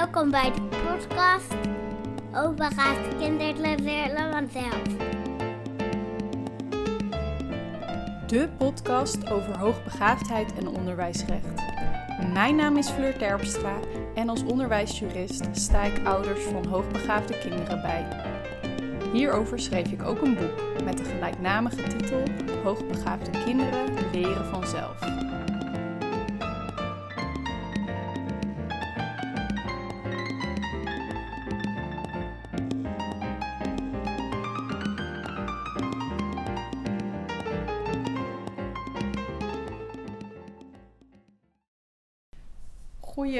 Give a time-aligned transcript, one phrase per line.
[0.00, 1.54] Welkom bij de podcast
[2.34, 4.82] over gaat kinderen leren vanzelf.
[8.26, 11.62] De podcast over hoogbegaafdheid en onderwijsrecht.
[12.32, 13.76] Mijn naam is Fleur Terpstra
[14.14, 18.06] en als onderwijsjurist sta ik ouders van hoogbegaafde kinderen bij.
[19.12, 22.22] Hierover schreef ik ook een boek met de gelijknamige titel
[22.62, 24.98] Hoogbegaafde kinderen leren vanzelf.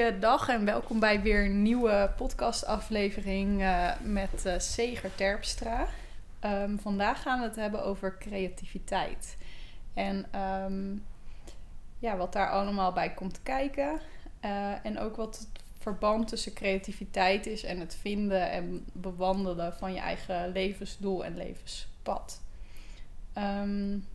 [0.01, 5.87] Goeiedag en welkom bij weer een nieuwe podcastaflevering uh, met uh, Seger Terpstra.
[6.45, 9.37] Um, vandaag gaan we het hebben over creativiteit.
[9.93, 11.05] En um,
[11.99, 13.99] ja, wat daar allemaal bij komt kijken.
[14.45, 19.93] Uh, en ook wat het verband tussen creativiteit is en het vinden en bewandelen van
[19.93, 22.41] je eigen levensdoel en levenspad.
[23.37, 24.07] Um,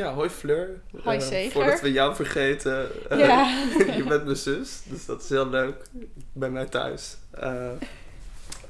[0.00, 0.80] ja, hoi Fleur.
[1.02, 1.52] Hoi uh, Zeker.
[1.52, 3.64] Voordat we jou vergeten, uh, ja.
[3.96, 5.82] je bent mijn zus, dus dat is heel leuk.
[6.32, 7.16] Bij mij thuis.
[7.34, 7.70] Uh,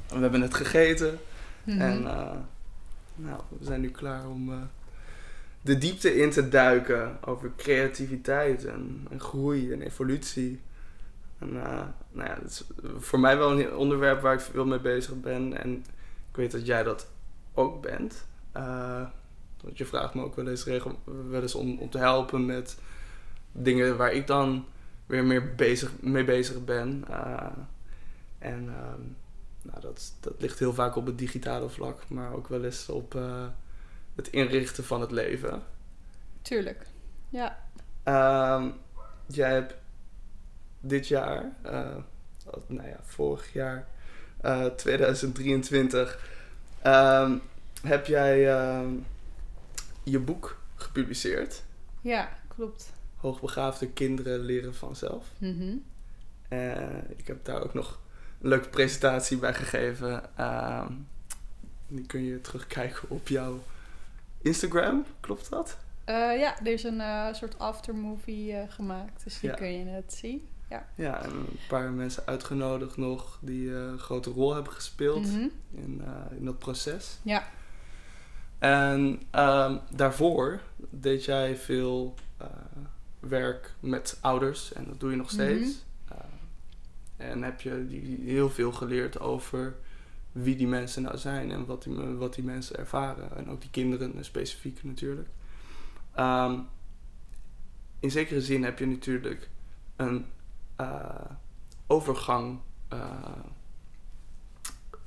[0.09, 1.19] we hebben net gegeten
[1.65, 1.81] mm -hmm.
[1.81, 2.03] en
[3.15, 4.69] nou, we zijn nu klaar om
[5.63, 10.61] de diepte in te duiken over creativiteit en, en groei en evolutie.
[11.39, 11.53] En
[12.13, 12.65] nou ja, dat is
[12.99, 15.85] voor mij wel een onderwerp waar ik veel mee bezig ben en
[16.31, 17.09] ik weet dat jij dat
[17.55, 18.27] ook bent.
[19.63, 22.79] Want je vraagt me ook wel eens, regel, wel eens om, om te helpen met
[23.53, 24.65] dingen waar ik dan
[25.07, 27.05] weer meer bezig, mee bezig ben.
[27.11, 27.47] Uh,
[28.39, 28.75] en uh,
[29.63, 33.15] nou, dat, dat ligt heel vaak op het digitale vlak, maar ook wel eens op
[33.15, 33.47] uh,
[34.15, 35.63] het inrichten van het leven.
[36.43, 36.87] Tuurlijk,
[37.29, 37.59] ja.
[38.03, 38.69] Ehm,
[39.27, 39.75] jij hebt
[40.81, 41.53] dit jaar,
[42.67, 43.87] nou ja, vorig jaar,
[44.77, 46.29] 2023,
[46.83, 47.37] ehm,
[47.83, 48.89] heb jij ehm,
[50.03, 51.63] je boek gepubliceerd.
[52.01, 52.93] Ja, klopt.
[53.17, 55.27] Hoogbegaafde kinderen leren vanzelf.
[55.39, 55.85] Mm -hmm.
[56.59, 58.01] uh, ik heb daar ook nog
[58.41, 60.23] een leuke presentatie bij gegeven.
[60.39, 60.87] Uh,
[61.89, 63.63] die kun je terugkijken op jouw
[64.43, 65.77] Instagram, klopt dat?
[66.07, 69.57] Uh, ja, er is een soort aftermovie gemaakt, dus die ja.
[69.57, 70.49] kun je het zien.
[70.69, 70.87] Ja.
[70.95, 75.51] ja, en een paar mensen uitgenodigd nog die een grote rol hebben gespeeld mm -hmm.
[75.71, 76.03] in,
[76.37, 77.19] in dat proces.
[77.23, 77.49] Ja.
[78.61, 80.61] En um, daarvoor
[80.91, 82.47] deed jij veel uh,
[83.21, 85.61] werk met ouders en dat doe je nog steeds.
[85.61, 85.75] Mm
[86.09, 86.17] -hmm.
[87.21, 89.75] uh, en heb je die, heel veel geleerd over
[90.33, 93.37] wie die mensen nou zijn en wat die, wat die mensen ervaren.
[93.37, 95.29] En ook die kinderen specifiek natuurlijk.
[96.19, 96.67] Um,
[98.01, 99.49] in zekere zin heb je natuurlijk
[99.97, 100.27] een
[100.81, 101.11] uh,
[101.87, 102.59] overgang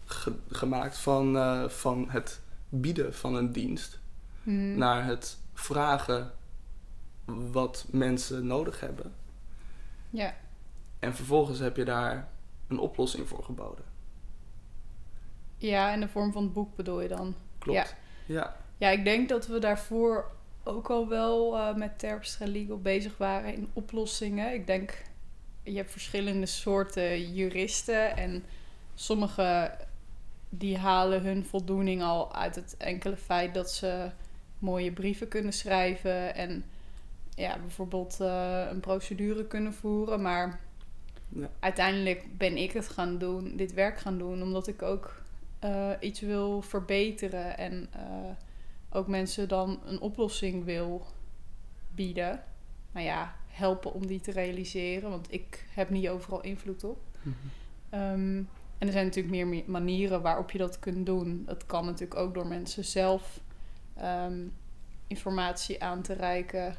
[0.06, 1.38] ge gemaakt van,
[1.70, 2.42] van het
[2.82, 4.00] bieden van een dienst
[4.44, 4.78] mm.
[4.78, 6.32] naar het vragen
[7.26, 9.14] wat mensen nodig hebben.
[10.10, 10.36] Ja.
[11.00, 12.28] En vervolgens heb je daar
[12.68, 13.86] een oplossing voor geboden.
[15.58, 17.36] Ja, in de vorm van het boek bedoel je dan?
[17.58, 17.96] Klopt.
[18.26, 18.56] Ja, ja.
[18.78, 20.32] ja ik denk dat we daarvoor
[20.64, 24.54] ook al wel uh, met Terpstra Legal bezig waren in oplossingen.
[24.54, 25.04] Ik denk,
[25.64, 28.44] je hebt verschillende soorten juristen en
[28.96, 29.78] sommige
[30.58, 34.10] die halen hun voldoening al uit het enkele feit dat ze
[34.60, 36.64] mooie brieven kunnen schrijven en
[37.36, 40.22] ja, bijvoorbeeld uh, een procedure kunnen voeren.
[40.22, 40.60] Maar
[41.30, 41.50] ja.
[41.60, 45.22] uiteindelijk ben ik het gaan doen, dit werk gaan doen, omdat ik ook
[45.64, 48.30] uh, iets wil verbeteren en uh,
[48.90, 51.06] ook mensen dan een oplossing wil
[51.96, 52.44] bieden.
[52.92, 56.98] Nou ja, helpen om die te realiseren, want ik heb niet overal invloed op.
[57.22, 57.36] Mm
[57.90, 58.00] -hmm.
[58.00, 58.50] um,
[58.84, 61.44] en er zijn natuurlijk meer manieren waarop je dat kunt doen.
[61.46, 63.40] Dat kan natuurlijk ook door mensen zelf
[64.02, 64.54] um,
[65.08, 66.76] informatie aan te reiken,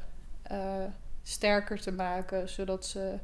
[0.51, 0.83] uh,
[1.23, 3.19] sterker te maken, zodat ze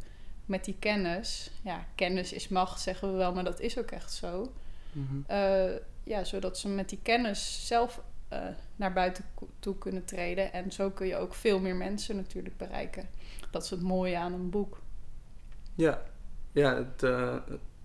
[0.46, 4.14] met die kennis, ja, kennis is macht, zeggen we wel, maar dat is ook echt
[4.14, 4.52] zo.
[4.92, 5.26] Mm -hmm.
[5.30, 8.02] uh, ja, zodat ze met die kennis zelf
[8.34, 8.40] uh,
[8.76, 9.24] naar buiten
[9.60, 10.54] toe kunnen treden.
[10.54, 13.10] En zo kun je ook veel meer mensen natuurlijk bereiken.
[13.52, 14.82] Dat is het mooie aan een boek.
[15.76, 16.02] Ja,
[16.52, 17.04] ja het,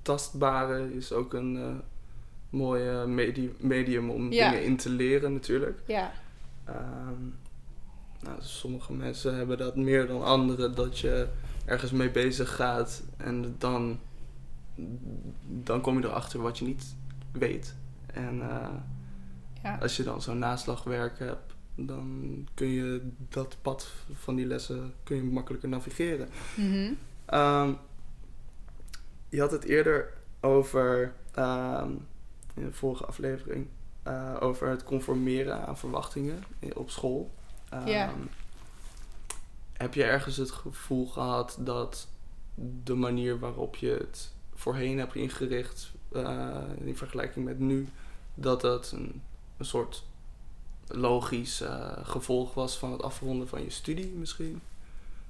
[0.07, 1.75] tastbare is ook een uh,
[2.51, 4.51] mooi medi medium om ja.
[4.51, 5.81] dingen in te leren natuurlijk.
[5.87, 6.13] Ja.
[6.69, 7.35] Um,
[8.21, 11.29] nou, sommige mensen hebben dat meer dan anderen, dat je
[11.65, 13.99] ergens mee bezig gaat en dan,
[15.47, 16.97] dan kom je erachter wat je niet
[17.33, 17.75] weet.
[18.07, 18.69] En uh,
[19.63, 19.79] ja.
[19.81, 25.17] als je dan zo'n naslagwerk hebt, dan kun je dat pad van die lessen kun
[25.17, 26.29] je makkelijker navigeren.
[26.55, 26.97] Mm -hmm.
[27.39, 27.77] um,
[29.37, 31.91] je had het eerder over, ehm,
[32.55, 33.67] in de vorige aflevering,
[34.03, 36.45] eh, over het conformeren aan verwachtingen
[36.75, 37.31] op school.
[37.71, 38.09] Ja.
[38.09, 38.21] Ehm,
[39.73, 42.09] Heb je ergens het gevoel gehad dat
[42.85, 47.89] de manier waarop je het voorheen hebt ingericht, eh, in vergelijking met nu,
[48.35, 49.23] dat dat een,
[49.57, 50.05] een soort
[50.87, 54.61] logisch eh, gevolg was van het afronden van je studie misschien?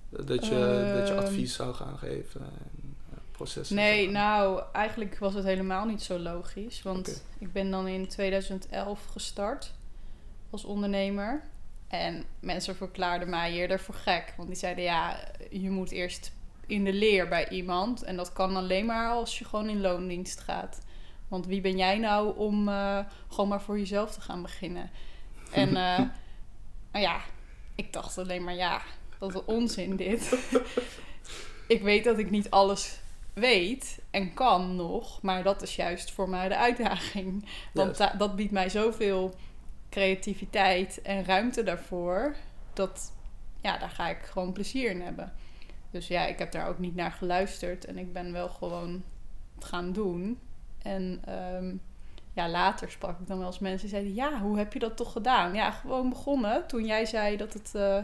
[0.09, 1.19] Dat je, dat je Ehm.
[1.25, 2.96] advies zou gaan geven en
[3.71, 6.83] Nee, nou, eigenlijk was het helemaal niet zo logisch.
[6.83, 9.73] Want ik ben dan in 2011 gestart
[10.51, 11.43] als ondernemer.
[11.89, 14.35] En mensen verklaarden mij eerder voor gek.
[14.37, 16.33] Want die zeiden, ja, je moet eerst
[16.67, 18.03] in de leer bij iemand.
[18.03, 20.79] En dat kan alleen maar als je gewoon in loondienst gaat.
[21.29, 22.99] Want wie ben jij nou om eh,
[23.29, 24.91] gewoon maar voor jezelf te gaan beginnen?
[25.53, 25.73] En
[26.93, 27.21] nou ja,
[27.75, 28.83] ik dacht alleen maar, ja,
[29.19, 30.39] dat is onzin dit.
[31.69, 32.99] ik weet dat ik niet alles
[33.41, 37.49] weet en kan nog, maar dat is juist voor mij de uitdaging.
[37.73, 39.35] Want dat biedt mij zoveel
[39.91, 42.37] creativiteit en ruimte daarvoor,
[42.73, 43.13] dat
[43.61, 45.33] ja, daar ga ik gewoon plezier in hebben.
[45.91, 49.03] Dus ja, ik heb daar ook niet naar geluisterd en ik ben wel gewoon
[49.55, 50.39] het gaan doen.
[50.83, 51.75] En ehm,
[52.33, 54.97] ja, later sprak ik dan wel eens mensen die zeiden: Ja, hoe heb je dat
[54.97, 55.55] toch gedaan?
[55.55, 57.99] Ja, gewoon begonnen toen jij zei dat het eh,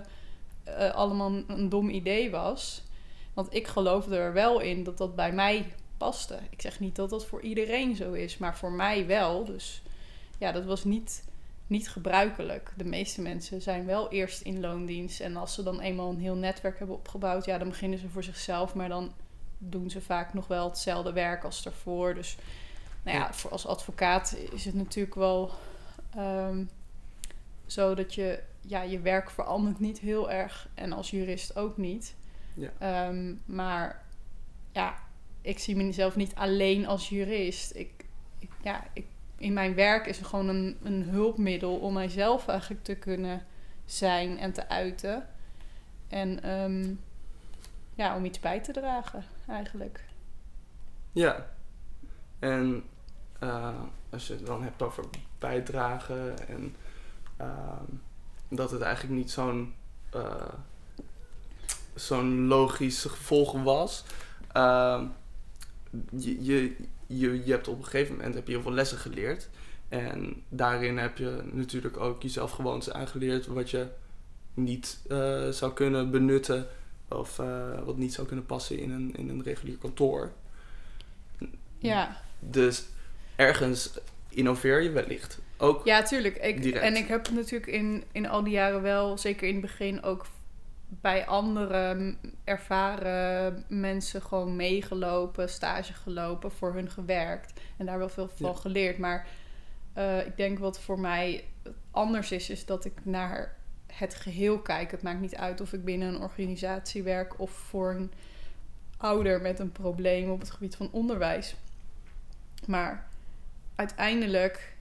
[0.64, 2.82] eh, allemaal een dom idee was.
[3.34, 6.38] Want ik geloofde er wel in dat dat bij mij paste.
[6.50, 9.44] Ik zeg niet dat dat voor iedereen zo is, maar voor mij wel.
[9.44, 9.82] Dus
[10.38, 11.24] ja, dat was niet,
[11.66, 12.72] niet gebruikelijk.
[12.76, 15.20] De meeste mensen zijn wel eerst in loondienst.
[15.20, 18.24] En als ze dan eenmaal een heel netwerk hebben opgebouwd, ja, dan beginnen ze voor
[18.24, 18.74] zichzelf.
[18.74, 19.12] Maar dan
[19.58, 22.14] doen ze vaak nog wel hetzelfde werk als daarvoor.
[22.14, 22.36] Dus
[23.02, 25.50] nou ja, voor als advocaat is het natuurlijk wel
[26.14, 26.64] ehm,
[27.66, 30.68] zo dat je, ja, je werk verandert niet heel erg.
[30.74, 32.14] En als jurist ook niet.
[32.54, 32.70] Ja.
[32.78, 34.04] Ehm, maar
[34.72, 34.94] ja,
[35.40, 37.74] ik zie mezelf niet alleen als jurist.
[37.74, 38.04] Ik,
[38.38, 39.06] ik, ja, ik,
[39.36, 43.46] in mijn werk is het gewoon een, een hulpmiddel om mijzelf eigenlijk te kunnen
[43.84, 45.26] zijn en te uiten.
[46.08, 46.94] En ehm,
[47.94, 50.04] ja, om iets bij te dragen eigenlijk.
[51.12, 51.46] Ja.
[52.38, 52.84] En
[53.38, 55.04] eh, als je het dan hebt over
[55.38, 56.76] bijdragen en
[57.36, 57.84] ehm,
[58.48, 59.74] dat het eigenlijk niet zo'n
[60.10, 60.48] eh,
[61.94, 64.04] zo'n logisch gevolg was.
[64.52, 65.04] Ehm,
[66.16, 69.48] je, je, je, je hebt op een gegeven moment heb je heel veel lessen geleerd.
[69.88, 73.86] En daarin heb je natuurlijk ook jezelf gewoontes aangeleerd wat je
[74.54, 76.66] niet eh, zou kunnen benutten
[77.08, 80.32] of eh, wat niet zou kunnen passen in een, in een regulier kantoor.
[81.78, 82.84] Ja, Dus
[83.36, 83.90] ergens
[84.28, 85.38] innoveer je wellicht.
[85.56, 86.36] Ook ja tuurlijk.
[86.36, 86.84] Ik, Direct.
[86.84, 90.26] en ik heb natuurlijk in, in al die jaren wel, zeker in het begin, ook
[91.00, 97.60] bij andere ervaren mensen gewoon meegelopen, stage gelopen, voor hun gewerkt.
[97.76, 98.54] En daar wel veel van Ja.
[98.56, 98.98] geleerd.
[98.98, 99.26] Maar
[99.92, 101.44] eh, ik denk wat voor mij
[101.90, 103.56] anders is, is dat ik naar
[103.86, 104.90] het geheel kijk.
[104.90, 108.12] Het maakt niet uit of ik binnen een organisatie werk of voor een
[108.96, 111.54] ouder met een probleem op het gebied van onderwijs.
[112.66, 113.08] Maar
[113.74, 114.76] uiteindelijk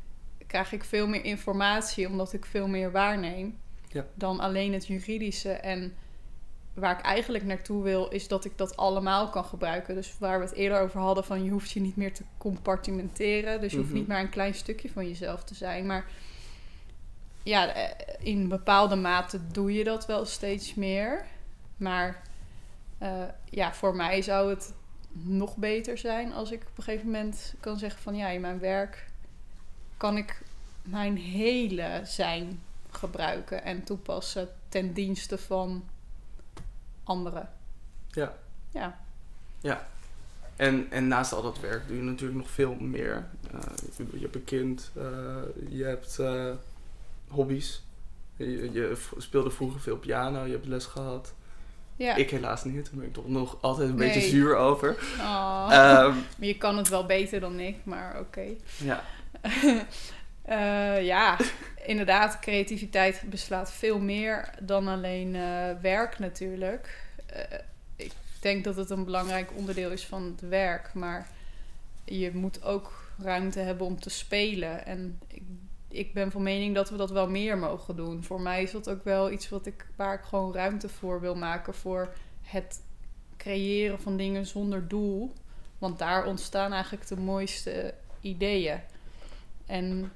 [0.47, 4.05] krijg ik veel meer informatie omdat ik veel meer waarneem Ja.
[4.13, 5.51] dan alleen het juridische.
[5.51, 5.93] En
[6.73, 9.95] waar ik eigenlijk naartoe wil, is dat ik dat allemaal kan gebruiken.
[9.95, 13.61] Dus waar we het eerder over hadden, van je hoeft je niet meer te compartimenteren.
[13.61, 13.97] Dus je hoeft Mhm.
[13.97, 15.85] niet maar een klein stukje van jezelf te zijn.
[15.85, 16.05] Maar
[17.43, 21.25] ja, eh, in bepaalde mate doe je dat wel steeds meer.
[21.77, 22.21] Maar
[22.97, 24.73] eh, ja, voor mij zou het
[25.11, 28.59] nog beter zijn als ik op een gegeven moment kan zeggen van ja, in mijn
[28.59, 29.05] werk
[29.97, 30.41] kan ik
[30.81, 35.83] mijn hele zijn gebruiken en toepassen ten dienste van
[37.11, 37.49] anderen.
[38.09, 38.33] Ja.
[39.61, 39.87] Ja,
[40.55, 43.27] En, en naast al dat werk doe je natuurlijk nog veel meer.
[43.51, 43.59] Eh,
[44.13, 45.03] je hebt een kind, eh,
[45.69, 46.51] je hebt eh,
[47.29, 47.83] hobby's.
[48.35, 51.33] Je, je speelde vroeger veel piano, je hebt les gehad.
[51.95, 52.15] ja.
[52.15, 54.13] Ik helaas niet, daar ben ik toch nog altijd een Nee.
[54.13, 54.89] beetje zuur over.
[55.19, 55.67] Oh.
[55.71, 58.45] Ehm, Maar je kan het wel beter dan ik, maar oké.
[58.77, 59.03] ja,
[60.51, 61.37] Eh, ja,
[61.85, 67.03] inderdaad, creativiteit beslaat veel meer dan alleen eh, werk natuurlijk.
[67.25, 67.59] Eh,
[67.95, 71.27] ik denk dat het een belangrijk onderdeel is van het werk, maar
[72.03, 74.85] je moet ook ruimte hebben om te spelen.
[74.85, 75.41] En ik,
[75.87, 78.23] ik ben van mening dat we dat wel meer mogen doen.
[78.23, 81.35] Voor mij is dat ook wel iets wat ik, waar ik gewoon ruimte voor wil
[81.35, 82.81] maken voor het
[83.37, 85.33] creëren van dingen zonder doel.
[85.77, 88.79] Want daar ontstaan eigenlijk de mooiste ideeën.
[89.65, 90.11] En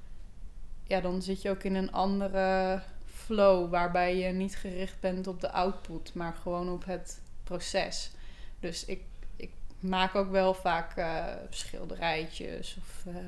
[0.87, 2.81] ja, dan zit je ook in een andere
[3.13, 8.11] flow waarbij je niet gericht bent op de output, maar gewoon op het proces.
[8.59, 9.01] Dus ik,
[9.35, 13.13] ik maak ook wel vaak eh, schilderijtjes of...
[13.13, 13.21] eh,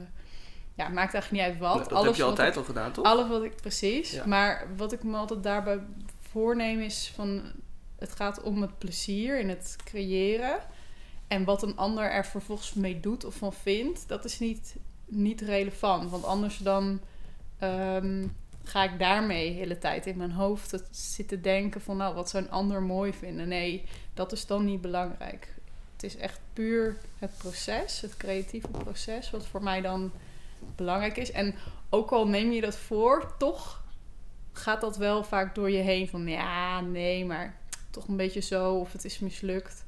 [0.76, 1.78] ja, maakt eigenlijk niet uit wat.
[1.78, 3.06] dat Alles heb je altijd ik- al gedaan, toch?
[3.06, 4.12] Alles wat ik precies.
[4.12, 4.26] Ja.
[4.26, 5.80] Maar wat ik me altijd daarbij
[6.32, 7.42] voorneem is van
[8.00, 10.60] het gaat om het plezier in het creëren.
[11.28, 15.42] En wat een ander er vervolgens mee doet of van vindt, dat is niet, niet
[15.42, 16.10] relevant.
[16.10, 17.00] Want anders dan
[17.60, 18.28] ehm,
[18.64, 22.44] ga ik daarmee de hele tijd in mijn hoofd zitten denken van nou, wat zou
[22.44, 23.48] een ander mooi vinden.
[23.48, 23.84] Nee,
[24.14, 25.56] dat is dan niet belangrijk.
[25.94, 30.12] Het is echt puur het proces, het creatieve proces, wat voor mij dan
[30.76, 31.32] belangrijk is.
[31.32, 31.56] En
[31.90, 33.84] ook al neem je dat voor, toch
[34.52, 37.58] gaat dat wel vaak door je heen van ja, nee, maar
[37.90, 39.86] toch een beetje zo of het is mislukt.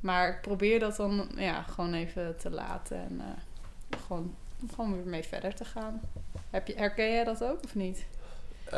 [0.00, 4.34] Maar ik probeer dat dan ja, gewoon even te laten en eh, gewoon,
[4.74, 6.00] gewoon weer mee verder te gaan.
[6.50, 8.06] Heb je, herken jij dat ook of niet?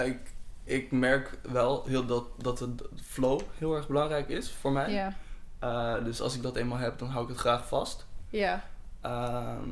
[0.05, 0.19] Ik,
[0.65, 4.93] ik merk wel heel dat, dat het flow heel erg belangrijk is voor mij.
[4.93, 5.13] Ja,
[5.59, 8.07] Eh, dus als ik dat eenmaal heb, dan hou ik het graag vast.
[8.29, 8.65] ja,
[9.01, 9.69] Ehm,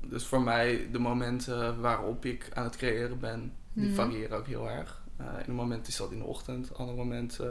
[0.00, 3.94] dus voor mij, de momenten waarop ik aan het creëren ben, die Mhm.
[3.94, 5.02] variëren ook heel erg.
[5.16, 7.48] Eh in een moment is dat in de ochtend, ander moment eh,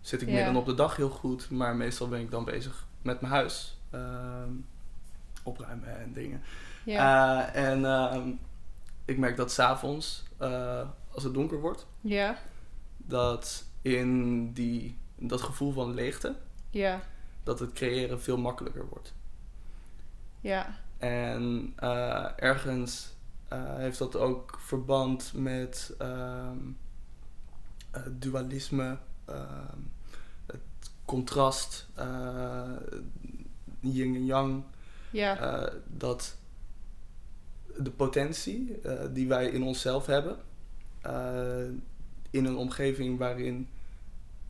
[0.00, 0.34] zit ik Ja.
[0.34, 1.50] midden op de dag heel goed.
[1.50, 3.78] Maar meestal ben ik dan bezig met mijn huis.
[3.90, 4.50] ehm,
[5.42, 6.42] opruimen en dingen.
[6.84, 8.28] ja, en ehm,
[9.06, 12.38] ik merk dat s'avonds, avonds als het donker wordt, ja,
[12.96, 16.34] dat in die, dat gevoel van leegte,
[16.70, 17.02] ja,
[17.42, 19.14] dat het creëren veel makkelijker wordt.
[20.40, 23.14] ja, En eh, ergens
[23.48, 26.58] eh, heeft dat ook verband met ehm,
[27.90, 29.78] eh, dualisme, ehm,
[30.46, 31.86] het contrast,
[33.80, 34.62] yin en yang.
[35.10, 36.36] ja, dat
[37.78, 40.36] de potentie eh, die wij in onszelf hebben,
[41.00, 41.64] eh,
[42.30, 43.68] in een omgeving waarin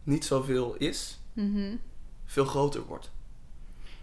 [0.03, 1.77] niet zoveel is, mhm.
[2.25, 3.11] veel groter wordt.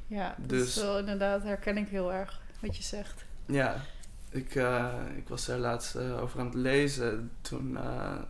[0.08, 0.36] ja.
[0.48, 3.26] Dus wel, inderdaad herken ik heel erg wat je zegt.
[3.46, 3.82] Ja,
[4.30, 7.32] ik, eh, ik was daar laatst over aan het lezen.
[7.42, 7.78] Toen,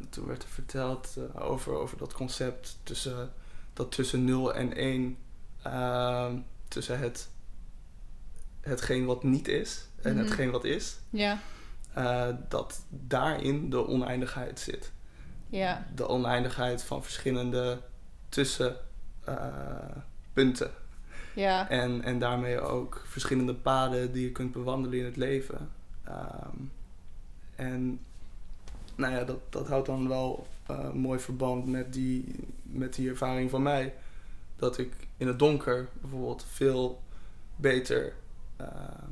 [0.10, 3.32] toen werd er verteld over, over dat concept tussen,
[3.74, 5.18] dat tussen 0 en 1,
[5.64, 7.30] ehm, tussen het,
[8.62, 10.24] hetgeen wat niet is en Mhm.
[10.24, 11.40] hetgeen wat is, Ja,
[11.94, 14.92] eh, dat daarin de oneindigheid zit.
[15.50, 17.82] ja, De oneindigheid van verschillende
[18.30, 20.04] tussenpunten.
[20.34, 20.72] punten.
[21.34, 25.70] ja, En, en daarmee ook verschillende paden die je kunt bewandelen in het leven.
[26.04, 26.58] Ehm,
[27.56, 28.00] en
[28.96, 33.50] nou ja, dat, dat houdt dan wel eh, mooi verband met die, met die ervaring
[33.50, 33.94] van mij.
[34.56, 37.02] Dat ik in het donker bijvoorbeeld veel
[37.56, 38.14] beter
[38.58, 39.12] ehm,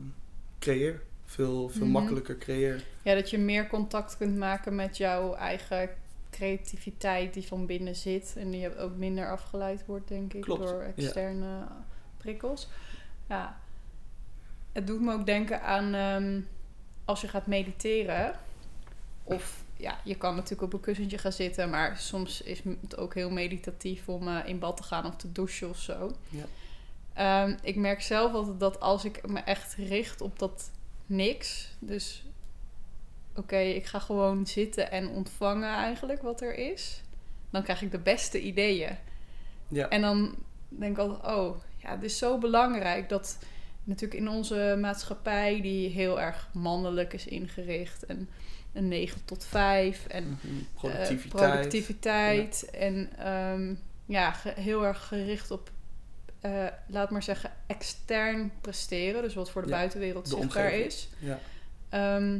[0.62, 1.02] creëer.
[1.26, 1.92] Veel, veel Mhm.
[1.92, 2.84] makkelijker creëer.
[3.02, 5.90] Ja, dat je meer contact kunt maken met jouw eigen
[6.32, 8.34] creativiteit die van binnen zit.
[8.38, 10.92] En die ook minder afgeleid wordt, denk ik, Klopt, door ja.
[11.04, 11.68] externe
[12.18, 12.68] prikkels.
[13.30, 13.60] Ja.
[14.72, 16.42] Het doet me ook denken aan ehm,
[17.06, 18.34] als je gaat mediteren.
[19.24, 23.14] Of ja, je kan natuurlijk op een kussentje gaan zitten, maar soms is het ook
[23.14, 26.12] heel meditatief om eh, in bad te gaan of te douchen of zo.
[26.30, 26.44] Ja.
[27.14, 30.72] Ehm, ik merk zelf altijd dat als ik me echt richt op dat
[31.06, 32.24] niks, dus
[33.36, 37.02] oké, ik ga gewoon zitten en ontvangen eigenlijk wat er is,
[37.50, 38.98] dan krijg ik de beste ideeën.
[39.68, 39.90] Ja.
[39.90, 40.36] En dan
[40.68, 43.38] denk ik altijd, oh, ja, het is zo belangrijk dat
[43.84, 48.30] natuurlijk in onze maatschappij, die heel erg mannelijk is ingericht en
[48.74, 50.38] een 9 tot 5 en Mhm.
[50.58, 51.30] eh, Productiviteit.
[51.52, 53.74] productiviteit en ehm,
[54.06, 55.72] ja, heel erg gericht op,
[56.42, 59.22] eh, laat maar zeggen, extern presteren.
[59.22, 60.86] Dus wat voor de Ja, buitenwereld de zichtbaar omgeving.
[60.86, 61.10] is.
[61.20, 61.40] Ja.
[61.90, 62.40] Ehm,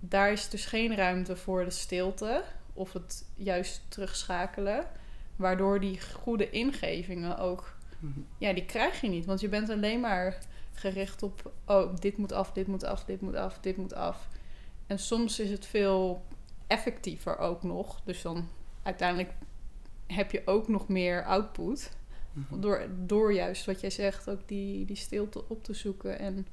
[0.00, 2.42] daar is dus geen ruimte voor de stilte
[2.72, 4.86] of het juist terugschakelen.
[5.36, 8.20] Waardoor die goede ingevingen ook, Mhm.
[8.38, 9.24] ja, die krijg je niet.
[9.24, 10.38] Want je bent alleen maar
[10.72, 14.28] gericht op, oh, dit moet af, dit moet af, dit moet af, dit moet af.
[14.86, 16.24] En soms is het veel
[16.66, 18.00] effectiever ook nog.
[18.04, 18.48] Dus dan
[18.82, 19.30] uiteindelijk
[20.06, 21.90] heb je ook nog meer output.
[22.32, 22.60] Mhm.
[22.60, 26.18] Door, door juist wat jij zegt, ook die, die stilte op te zoeken.
[26.18, 26.46] En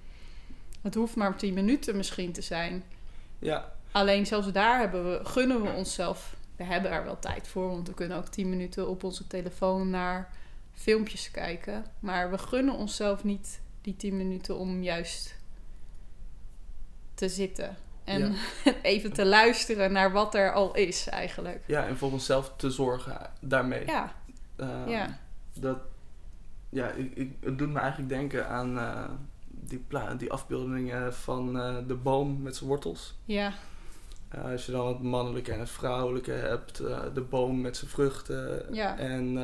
[0.82, 2.84] het hoeft maar 10 minuten misschien te zijn.
[3.40, 7.68] Ja, Alleen zelfs daar hebben we, gunnen we onszelf, we hebben er wel tijd voor,
[7.68, 10.30] want we kunnen ook 10 minuten op onze telefoon naar
[10.74, 11.86] filmpjes kijken.
[12.00, 15.36] Maar we gunnen onszelf niet die 10 minuten om juist
[17.14, 17.78] te zitten.
[18.04, 18.36] En
[18.82, 21.64] even te luisteren naar wat er al is eigenlijk.
[21.68, 23.86] ja, en voor onszelf te zorgen daarmee.
[23.86, 24.14] Ja,
[24.56, 25.20] Ehm, ja,
[25.54, 25.78] dat,
[26.70, 29.10] ja, ik, ik, het doet me eigenlijk denken aan eh,
[29.50, 29.86] die,
[30.18, 33.18] die afbeeldingen van eh, de boom met zijn wortels.
[33.26, 33.54] ja,
[34.30, 36.78] Eh, als je dan het mannelijke en het vrouwelijke hebt,
[37.14, 38.98] de boom met zijn vruchten Ja.
[38.98, 39.38] en,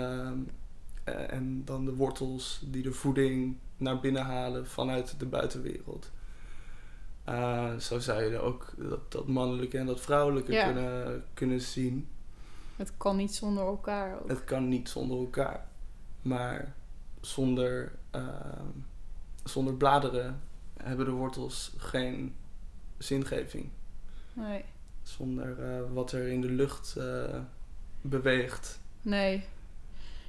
[1.04, 6.12] en dan de wortels die de voeding naar binnen halen vanuit de buitenwereld.
[7.30, 10.66] Uh, zo zou je ook dat, dat mannelijke en dat vrouwelijke Ja.
[10.66, 12.08] kunnen, kunnen zien.
[12.76, 14.28] Het kan niet zonder elkaar ook.
[14.30, 15.68] Het kan niet zonder elkaar.
[16.26, 16.74] Maar
[17.22, 18.66] zonder, ehm,
[19.44, 20.42] zonder bladeren
[20.84, 22.36] hebben de wortels geen
[22.98, 23.70] zingeving.
[24.34, 24.64] Nee.
[25.04, 27.40] Zonder eh, wat er in de lucht eh,
[28.02, 28.80] beweegt.
[29.02, 29.44] Nee.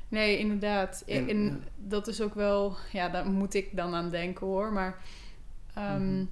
[0.09, 1.03] Nee, inderdaad.
[1.07, 1.59] En, En, ja.
[1.77, 2.77] dat is ook wel...
[2.93, 4.73] Ja, daar moet ik dan aan denken hoor.
[4.73, 5.03] Maar
[5.75, 6.25] ehm, Mhm.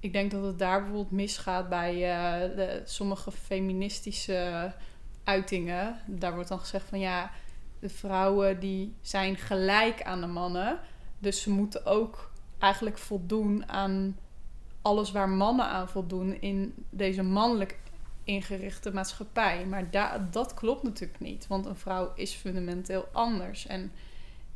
[0.00, 4.72] ik denk dat het daar bijvoorbeeld misgaat bij eh, de, sommige feministische
[5.24, 6.00] uitingen.
[6.06, 7.30] Daar wordt dan gezegd van ja,
[7.82, 10.78] de vrouwen die zijn gelijk aan de mannen.
[11.18, 14.16] Dus ze moeten ook eigenlijk voldoen aan
[14.82, 17.78] alles waar mannen aan voldoen in deze mannelijk
[18.24, 19.66] ingerichte maatschappij.
[19.66, 23.66] Maar da- dat klopt natuurlijk niet, want een vrouw is fundamenteel anders.
[23.66, 23.92] En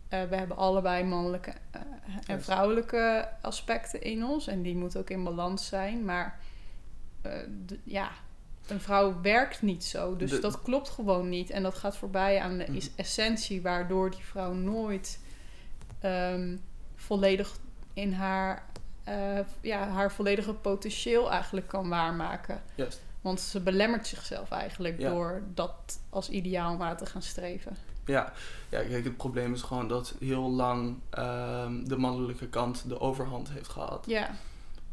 [0.08, 1.80] eh, we hebben allebei mannelijke eh,
[2.26, 4.46] en vrouwelijke aspecten in ons.
[4.46, 6.04] En die moeten ook in balans zijn.
[6.04, 6.38] Maar
[7.22, 7.32] eh,
[7.84, 8.10] ja,
[8.70, 10.16] een vrouw werkt niet zo.
[10.16, 11.50] Dus De- dat klopt gewoon niet.
[11.50, 12.80] En dat gaat voorbij aan de Mhm.
[12.96, 15.18] essentie, waardoor die vrouw nooit
[16.00, 16.56] ehm,
[16.94, 17.56] volledig
[17.94, 18.66] in haar,
[19.04, 22.62] eh, ja, haar volledige potentieel eigenlijk kan waarmaken.
[22.74, 23.02] Juist.
[23.20, 25.10] Want ze belemmert zichzelf eigenlijk Ja.
[25.10, 27.76] door dat als ideaal na te gaan streven.
[28.04, 28.32] Ja.
[28.68, 33.50] ja, kijk, het probleem is gewoon dat heel lang ehm, de mannelijke kant de overhand
[33.50, 34.04] heeft gehad.
[34.06, 34.30] Ja,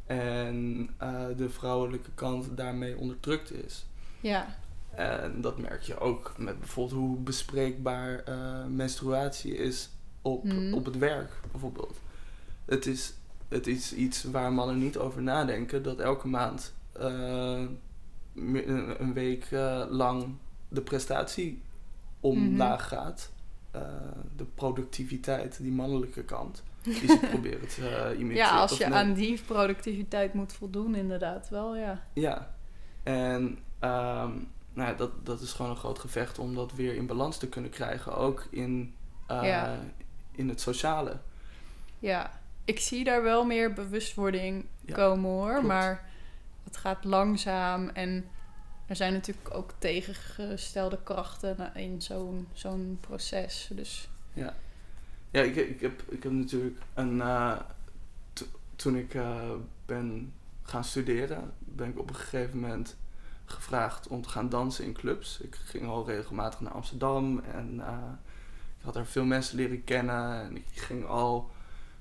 [0.06, 3.86] En eh, de vrouwelijke kant daarmee onderdrukt is.
[4.22, 4.56] ja,
[4.96, 9.90] En dat merk je ook met bijvoorbeeld hoe bespreekbaar eh, menstruatie is
[10.22, 10.74] op, Mhm.
[10.74, 12.00] op het werk, bijvoorbeeld.
[12.66, 13.14] Het is,
[13.48, 17.64] het is iets waar mannen niet over nadenken, dat elke maand eh,
[18.36, 19.48] een, week
[19.90, 20.36] lang
[20.68, 21.62] de prestatie
[22.20, 23.32] omlaag gaat.
[24.36, 28.36] De productiviteit, die mannelijke kant, die ze eh, imiteren.
[28.36, 32.04] ja, als je aan die productiviteit moet voldoen, inderdaad wel, ja.
[32.14, 32.56] Ja,
[33.04, 34.32] en ehm,
[34.74, 37.50] nou ja, dat, dat is gewoon een groot gevecht om dat weer in balans te
[37.50, 38.16] kunnen krijgen.
[38.16, 38.96] Ook in,
[39.28, 39.80] eh, Ja.
[40.32, 41.18] in het sociale.
[42.00, 42.32] Ja,
[42.66, 45.68] ik zie daar wel meer bewustwording Ja, komen hoor, klopt.
[45.68, 46.10] maar
[46.64, 48.26] het gaat langzaam en
[48.86, 53.70] er zijn natuurlijk ook tegengestelde krachten na- in zo'n zo'n proces.
[53.74, 54.56] Dus Ja,
[55.34, 57.22] ja ik, ik, heb, ik heb natuurlijk een.
[57.22, 57.56] eh,
[58.34, 59.52] to- toen ik eh,
[59.86, 62.96] ben gaan studeren, ben ik op een gegeven moment
[63.46, 65.40] gevraagd om te gaan dansen in clubs.
[65.42, 67.98] Ik ging al regelmatig naar Amsterdam en eh,
[68.80, 71.52] ik had daar veel mensen leren kennen en ik ging al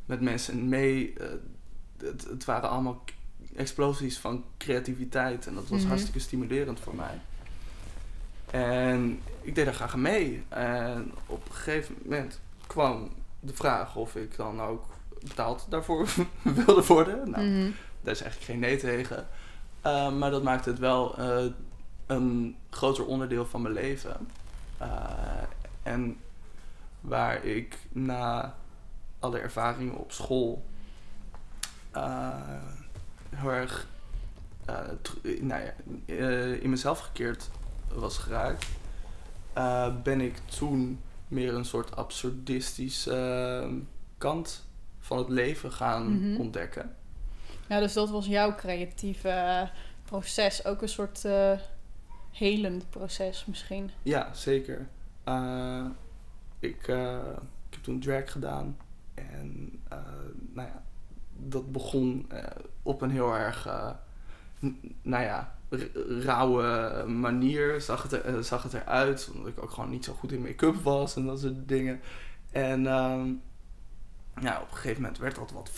[0.07, 1.13] met mensen mee.
[1.99, 3.05] Het, het waren allemaal
[3.57, 5.89] explosies van creativiteit en dat was Mhm.
[5.89, 7.21] hartstikke stimulerend voor mij.
[8.51, 10.43] En ik deed daar graag mee.
[10.49, 13.11] En op een gegeven moment kwam
[13.45, 14.85] de vraag of ik dan ook
[15.21, 16.09] betaald daarvoor
[16.67, 17.31] wilde worden.
[17.31, 17.71] Nou, mhm.
[18.01, 19.27] daar is eigenlijk geen nee tegen.
[19.87, 21.53] Uh, maar dat maakte het wel uh,
[22.07, 24.29] een groter onderdeel van mijn leven.
[24.83, 24.89] Uh,
[25.83, 26.17] en
[27.01, 28.55] waar ik na
[29.19, 30.65] alle ervaringen op school
[33.31, 33.87] heel erg
[35.41, 35.75] nou ja,
[36.61, 37.51] in mezelf gekeerd
[37.95, 38.67] was geraakt,
[40.03, 41.01] ben ik toen
[41.33, 43.69] meer een soort absurdistische
[44.19, 44.65] kant
[44.99, 46.41] van het leven gaan Mhm.
[46.41, 46.97] ontdekken.
[47.69, 49.69] Ja, dus dat was jouw creatieve eh,
[50.05, 50.65] proces.
[50.65, 51.53] Ook een soort eh
[52.31, 53.91] helend proces misschien.
[54.03, 54.89] Ja, zeker.
[55.29, 55.85] Uh,
[56.59, 57.13] ik, uh,
[57.69, 58.77] ik heb toen drag gedaan.
[59.15, 59.81] En
[60.53, 60.83] nou ja,
[61.37, 62.29] dat begon
[62.83, 63.65] op een heel erg,
[65.03, 65.55] nou ja,
[66.21, 67.81] rauwe manier.
[67.81, 70.75] Zag het, er, zag het eruit, omdat ik ook gewoon niet zo goed in make-up
[70.75, 72.01] was en dat soort dingen.
[72.51, 73.43] En um,
[74.41, 75.71] ja, op een gegeven moment werd dat wat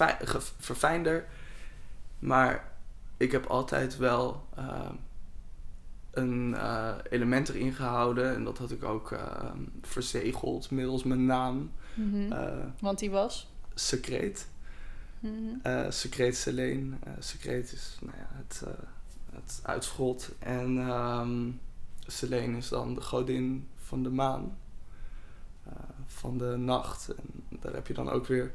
[0.58, 1.26] verfijnder.
[2.18, 2.72] Maar
[3.16, 4.90] ik heb altijd wel uh,
[6.10, 8.34] een uh, element erin gehouden.
[8.34, 9.50] En dat had ik ook uh,
[9.82, 11.72] verzegeld middels mijn naam.
[11.94, 12.72] Mm -hmm.
[12.80, 13.50] Want die was?
[13.74, 14.48] Secreet.
[15.20, 15.90] Mm -hmm.
[15.90, 16.96] Secreet Selene.
[17.18, 18.62] Secreet is nou ja, het,
[19.34, 20.30] het uitschot.
[20.38, 21.60] En um,
[22.06, 24.56] Selene is dan de godin van de maan.
[25.68, 25.72] Uh,
[26.06, 27.14] van de nacht.
[27.14, 28.52] En daar heb je dan ook weer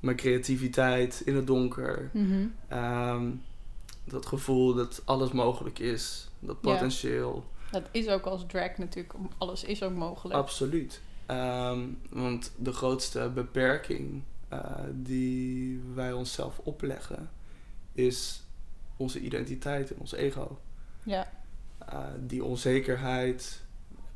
[0.00, 2.10] mijn creativiteit in het donker.
[2.12, 2.78] Mm -hmm.
[2.78, 3.42] um,
[4.04, 6.28] dat gevoel dat alles mogelijk is.
[6.38, 7.44] Dat potentieel.
[7.44, 7.58] Ja.
[7.70, 9.14] Dat is ook als drag natuurlijk.
[9.38, 10.36] Alles is ook mogelijk.
[10.36, 11.00] Absoluut.
[11.26, 14.60] Um, want de grootste beperking uh,
[14.92, 17.30] die wij onszelf opleggen
[17.92, 18.42] is
[19.00, 20.60] onze identiteit en ons ego.
[21.02, 21.32] Ja.
[21.92, 23.62] Uh, die onzekerheid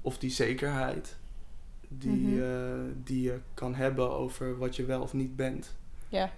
[0.01, 1.17] of die zekerheid
[1.89, 2.39] die, mm -hmm.
[2.39, 5.77] uh, die je kan hebben over wat je wel of niet bent.
[6.09, 6.31] Ja,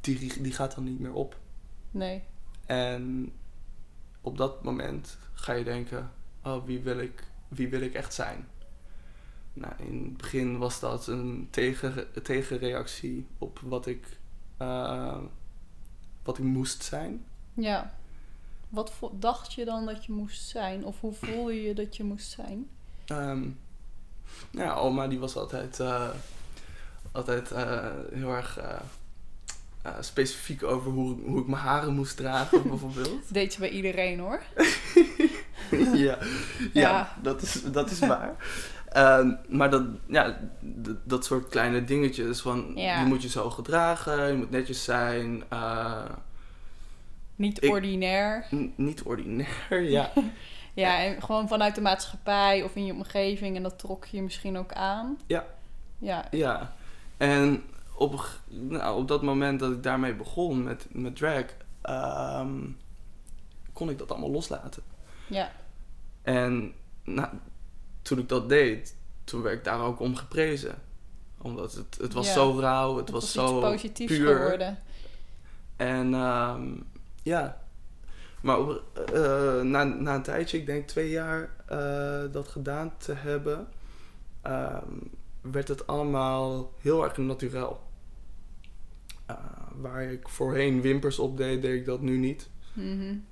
[0.00, 1.38] die, die gaat dan niet meer op.
[1.90, 2.22] nee.
[2.66, 3.32] En
[4.20, 6.10] op dat moment ga je denken,
[6.42, 8.48] oh, wie wil ik, wie wil ik echt zijn?
[9.52, 14.18] Nou, in het begin was dat een tegen, tegenreactie op wat ik,
[14.56, 15.18] eh,
[16.28, 17.24] wat ik moest zijn.
[17.54, 17.92] Ja.
[18.68, 20.84] Wat dacht je dan dat je moest zijn?
[20.84, 22.68] Of hoe voelde je dat je moest zijn?
[23.06, 23.42] Ehm,
[24.50, 26.08] ja, oma die was altijd, eh,
[27.12, 33.22] altijd eh, heel erg eh, specifiek over hoe, hoe ik mijn haren moest dragen, bijvoorbeeld.
[33.22, 34.42] Dat deed je bij iedereen hoor.
[35.70, 36.18] ja, ja,
[36.72, 37.16] Ja.
[37.22, 38.36] Dat, is, dat is waar.
[38.92, 40.38] Ehm, maar dat, ja,
[41.04, 43.00] dat soort kleine dingetjes van Ja.
[43.00, 46.04] je moet je zo gedragen, je moet netjes zijn, eh,
[47.36, 48.46] Niet Ik- ordinair.
[48.76, 50.10] niet ordinair, ja.
[50.74, 53.56] Ja, en gewoon vanuit de maatschappij of in je omgeving.
[53.56, 55.18] En dat trok je misschien ook aan.
[55.26, 55.44] Ja.
[55.98, 56.72] Ja, ja.
[57.16, 57.62] En
[57.94, 61.44] op, nou, op dat moment dat ik daarmee begon met, met drag,
[61.82, 62.56] ehm,
[63.72, 64.82] kon ik dat allemaal loslaten.
[65.26, 65.50] ja,
[66.22, 66.72] En
[67.04, 67.28] nou,
[68.08, 68.94] toen ik dat deed,
[69.24, 70.74] toen werd ik daar ook om geprezen.
[71.42, 72.32] Omdat het, het was Ja.
[72.32, 73.60] zo rauw, het het was, was zo
[74.06, 74.36] puur.
[74.36, 74.78] geworden.
[75.76, 76.66] En ehm,
[77.22, 77.60] ja,
[78.40, 78.82] maar op,
[79.14, 83.68] eh, na, na een tijdje, ik denk twee jaar eh, dat gedaan te hebben,
[84.42, 84.92] ehm,
[85.40, 87.72] werd het allemaal heel erg natuurlijk.
[89.80, 92.48] waar ik voorheen wimpers op deed, deed ik dat nu niet.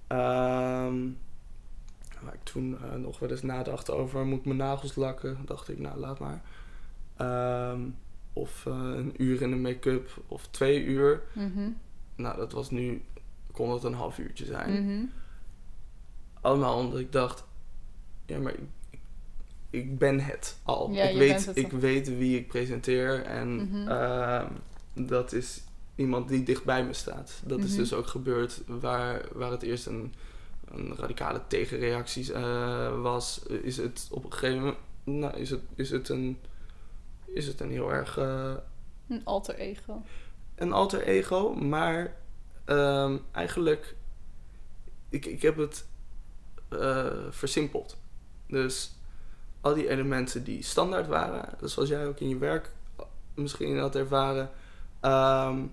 [0.07, 0.97] Ehm,
[2.27, 5.39] waar ik toen eh, nog wel eens nadacht over, moet ik mijn nagels lakken?
[5.45, 6.43] Dacht ik, nou laat maar.
[7.17, 7.81] Ehm,
[8.33, 11.23] of eh, een uur in de make-up, of twee uur.
[11.33, 11.71] Mhm.
[12.17, 13.03] Nou, dat was nu,
[13.53, 14.85] kon het een half uurtje zijn.
[14.85, 15.05] Mhm.
[16.41, 17.45] Allemaal omdat ik dacht,
[18.27, 18.55] ja, maar
[19.71, 20.91] ik, ben het al.
[20.91, 21.79] Ja, ik, weet, het ik al.
[21.79, 23.89] weet wie ik presenteer en Mhm.
[23.89, 24.47] ehm,
[24.95, 25.62] dat is
[25.95, 27.43] iemand die dicht bij me staat.
[27.45, 30.15] Dat is dus ook gebeurd waar, waar het eerst een,
[30.79, 33.43] een radicale tegenreactie eh, was.
[33.47, 36.39] Is het op een gegeven moment, nou, is het, is het, een,
[37.25, 38.19] is het een heel erg...
[38.19, 38.55] eh,
[39.09, 40.03] Een alter ego.
[40.55, 42.17] een alter ego, maar
[42.65, 43.95] ehm, eigenlijk,
[45.09, 45.87] ik, ik heb het
[46.69, 47.97] eh, versimpeld.
[48.47, 48.95] Dus
[49.61, 52.73] al die elementen die standaard waren, dus zoals jij ook in je werk
[53.35, 54.51] misschien had ervaren,
[55.01, 55.67] ehm,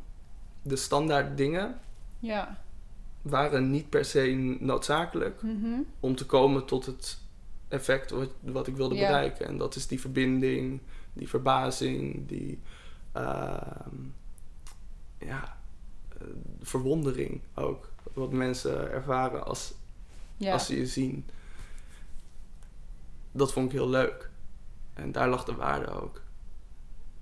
[0.62, 1.80] de standaard dingen
[2.20, 2.63] Ja.
[3.24, 5.80] Waren niet per se noodzakelijk Mhm.
[6.00, 7.18] om te komen tot het
[7.68, 9.48] effect wat, wat ik wilde bereiken.
[9.48, 10.80] En dat is die verbinding,
[11.14, 12.60] die verbazing, die
[13.12, 13.96] ehm,
[15.18, 15.58] ja,
[16.18, 16.28] eh,
[16.62, 17.90] verwondering ook.
[18.14, 19.74] Wat mensen ervaren als,
[20.54, 21.26] als ze je zien.
[23.32, 24.30] Dat vond ik heel leuk.
[24.94, 26.22] En daar lag de waarde ook.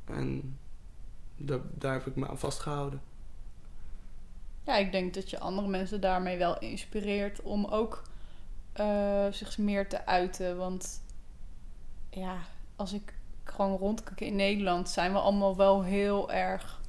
[0.05, 0.57] En
[1.37, 3.01] daar, daar heb ik me aan vastgehouden.
[4.77, 8.03] Ik denk dat je andere mensen daarmee wel inspireert om ook
[8.73, 10.57] eh, zich meer te uiten.
[10.57, 11.01] Want
[12.09, 12.37] ja,
[12.75, 16.81] als ik gewoon rondkijk in Nederland, zijn we allemaal wel heel erg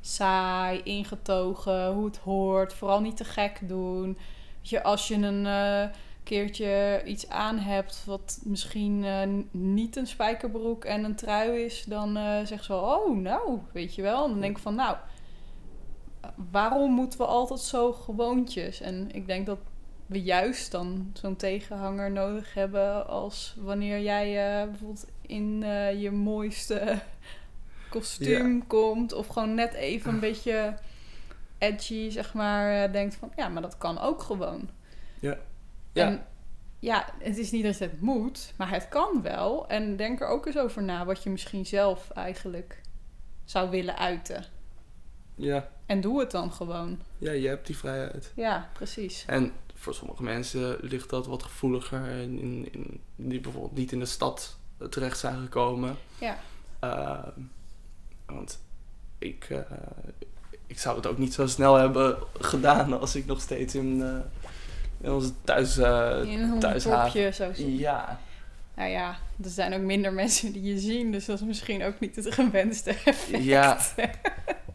[0.00, 2.72] saai, ingetogen, hoe het hoort.
[2.72, 4.18] Vooral niet te gek doen.
[4.60, 10.84] Je, als je een eh, keertje iets aan hebt wat misschien eh, niet een spijkerbroek
[10.84, 14.24] en een trui is, dan eh zeg ze wel, oh nou, weet je wel.
[14.24, 14.96] En dan denk ik van, nou,
[16.50, 18.80] waarom moeten we altijd zo gewoontjes?
[18.80, 19.58] En ik denk dat
[20.06, 26.10] we juist dan zo'n tegenhanger nodig hebben als wanneer jij eh, bijvoorbeeld in eh, je
[26.10, 26.98] mooiste
[27.90, 30.74] kostuum komt of gewoon net even een beetje
[31.58, 34.68] edgy, zeg maar, eh, denkt van ja, maar dat kan ook gewoon.
[35.20, 35.38] Ja.
[35.92, 36.26] En
[36.78, 39.68] ja, het is niet dat het moet, maar het kan wel.
[39.68, 42.80] En denk er ook eens over na wat je misschien zelf eigenlijk
[43.44, 44.44] zou willen uiten.
[45.34, 46.98] Ja, En doe het dan gewoon.
[47.18, 48.32] ja, je hebt die vrijheid.
[48.36, 49.24] Ja, precies.
[49.26, 52.06] En voor sommige mensen ligt dat wat gevoeliger.
[52.06, 54.56] In, in, in- die bijvoorbeeld niet in de stad
[54.90, 55.96] terecht zijn gekomen.
[56.20, 56.38] Ja.
[56.80, 57.40] Ehm,
[58.26, 58.58] want
[59.18, 59.58] ik, eh,
[60.66, 64.16] ik zou het ook niet zo snel hebben gedaan als ik nog steeds in, eh,
[65.00, 65.78] in onze thuis...
[65.78, 67.34] eh, In een thuishaven.
[67.34, 68.20] zo ja,
[68.74, 72.00] Nou ja, er zijn ook minder mensen die je zien, dus dat is misschien ook
[72.00, 73.42] niet het gewenste effect.
[73.44, 73.78] ja.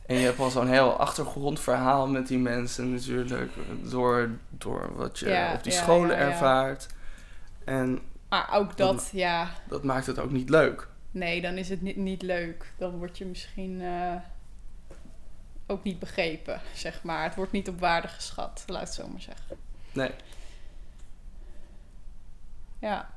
[0.08, 3.52] En je hebt al zo'n heel achtergrondverhaal met die mensen natuurlijk.
[3.82, 6.30] Door, door wat je Ja, op die ja, scholen ja, ja.
[6.32, 6.88] ervaart.
[7.65, 10.88] En Maar ook dat, ja, dat maakt het ook niet leuk.
[11.12, 12.72] nee, dan is het niet, niet leuk.
[12.78, 14.15] Dan word je misschien eh,
[15.68, 17.24] ook niet begrepen, zeg maar.
[17.24, 19.58] Het wordt niet op waarde geschat, laat het zo maar zeggen.
[19.91, 20.12] Nee.
[22.80, 23.10] Ja.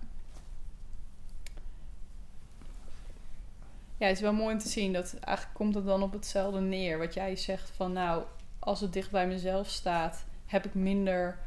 [3.99, 6.61] Ja, het is wel mooi om te zien dat eigenlijk komt het dan op hetzelfde
[6.61, 6.99] neer.
[6.99, 8.25] Wat jij zegt van nou,
[8.59, 11.39] als het dicht bij mezelf staat, heb ik minder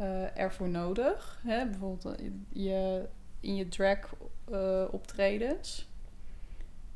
[0.00, 1.40] uh, ervoor nodig.
[1.46, 1.66] Hè?
[1.66, 3.08] Bijvoorbeeld eh, je,
[3.40, 4.14] in je drag
[4.50, 5.88] uh, optredens.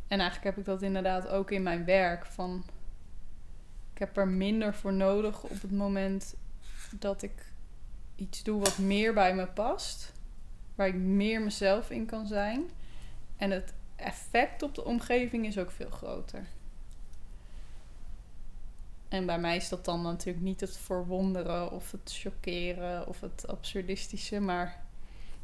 [0.07, 2.27] En eigenlijk heb ik dat inderdaad ook in mijn werk.
[2.27, 2.65] Van,
[3.93, 6.35] ik heb er minder voor nodig op het moment
[6.99, 7.53] dat ik
[8.17, 10.13] iets doe wat meer bij me past.
[10.75, 12.71] Waar ik meer mezelf in kan zijn.
[13.37, 16.47] En het effect op de omgeving is ook veel groter.
[19.09, 23.47] En bij mij is dat dan natuurlijk niet het verwonderen of het chockeren of het
[23.49, 24.85] absurdistische, maar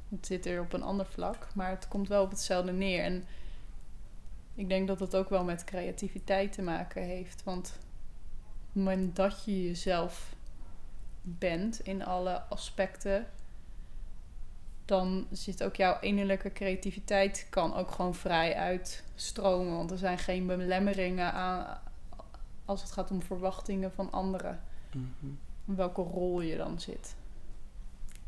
[0.08, 1.48] het zit er op een ander vlak.
[1.54, 3.04] Maar het komt wel op hetzelfde neer.
[3.04, 3.24] En
[4.54, 7.42] ik denk dat het ook wel met creativiteit te maken heeft.
[7.42, 10.34] Want op het moment dat je jezelf
[11.22, 13.26] bent in alle aspecten,
[14.84, 19.76] dan zit ook jouw innerlijke creativiteit kan ook gewoon vrij uitstromen.
[19.76, 21.78] Want er zijn geen belemmeringen aan
[22.64, 24.60] als het gaat om verwachtingen van anderen.
[24.92, 27.16] Mm Welke rol je dan zit.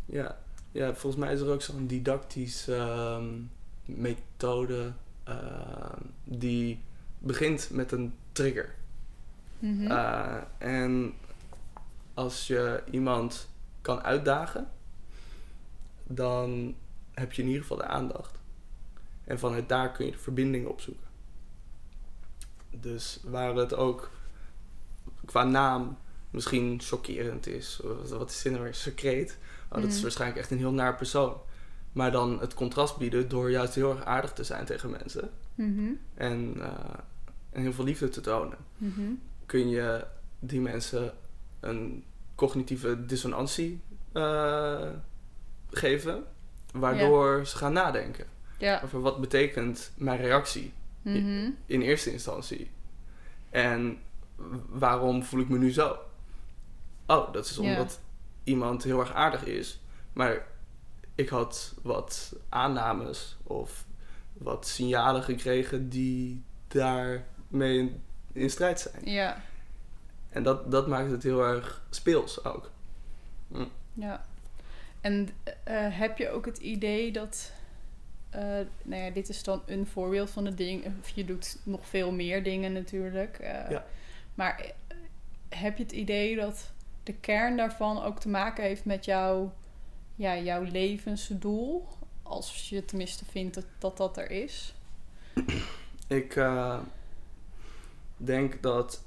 [0.07, 0.37] Ja.
[0.73, 3.25] ja, volgens mij is er ook zo'n didactische uh,
[3.85, 4.93] methode
[5.29, 5.35] uh,
[6.25, 6.81] die
[7.19, 8.75] begint met een trigger.
[9.59, 9.91] Mm -hmm.
[9.91, 11.15] uh, en
[12.15, 13.49] als je iemand
[13.81, 14.69] kan uitdagen,
[16.07, 16.75] dan
[17.15, 18.39] heb je in ieder geval de aandacht.
[19.25, 21.07] En vanuit daar kun je de verbinding opzoeken.
[22.71, 24.11] Dus waar het ook
[25.25, 25.99] qua naam
[26.31, 27.81] misschien chockerend is.
[28.09, 28.75] Wat is weer?
[28.75, 29.39] Secreet.
[29.69, 30.03] Oh, dat is mhm.
[30.03, 31.37] waarschijnlijk echt een heel naar persoon.
[31.93, 35.31] Maar dan het contrast bieden door juist heel erg aardig te zijn tegen mensen.
[35.55, 35.93] Mhm.
[36.15, 36.69] en, uh,
[37.51, 38.59] en, heel veel liefde te tonen.
[38.77, 39.03] Mhm.
[39.47, 40.07] Kun je
[40.39, 41.13] die mensen
[41.61, 43.81] een cognitieve dissonantie
[44.13, 44.89] uh,
[45.71, 46.25] geven.
[46.73, 48.27] Waardoor ze gaan nadenken.
[48.59, 48.81] Ja.
[48.85, 52.71] Over wat betekent mijn reactie in, in eerste instantie.
[53.51, 53.99] En
[54.69, 55.99] waarom voel ik me nu zo?
[57.07, 58.01] Oh, dat is omdat
[58.45, 59.81] iemand heel erg aardig is.
[60.13, 60.47] Maar
[61.15, 63.85] ik had wat aannames of
[64.33, 68.03] wat signalen gekregen die daarmee in,
[68.33, 69.11] in strijd zijn.
[69.11, 69.43] Ja.
[70.29, 72.71] En dat, dat maakt het heel erg speels ook.
[73.49, 73.65] Hm.
[73.93, 74.25] Ja.
[75.01, 75.55] En uh,
[75.99, 77.53] heb je ook het idee dat.
[78.35, 78.41] Uh,
[78.83, 80.85] nou ja, dit is dan een voorbeeld van het ding.
[81.15, 83.39] Je doet nog veel meer dingen natuurlijk.
[83.41, 83.85] Uh, ja.
[84.35, 84.97] Maar eh,
[85.49, 89.53] heb je het idee dat de kern daarvan ook te maken heeft met jouw,
[90.15, 91.87] ja, jouw levensdoel?
[92.23, 94.75] Als je tenminste vindt dat dat, dat er is.
[96.07, 96.41] Ik
[98.17, 99.03] denk dat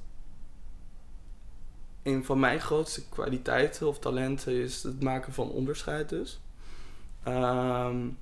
[2.14, 6.40] een van mijn grootste kwaliteiten of talenten is het maken van onderscheid dus.
[7.28, 8.18] Um,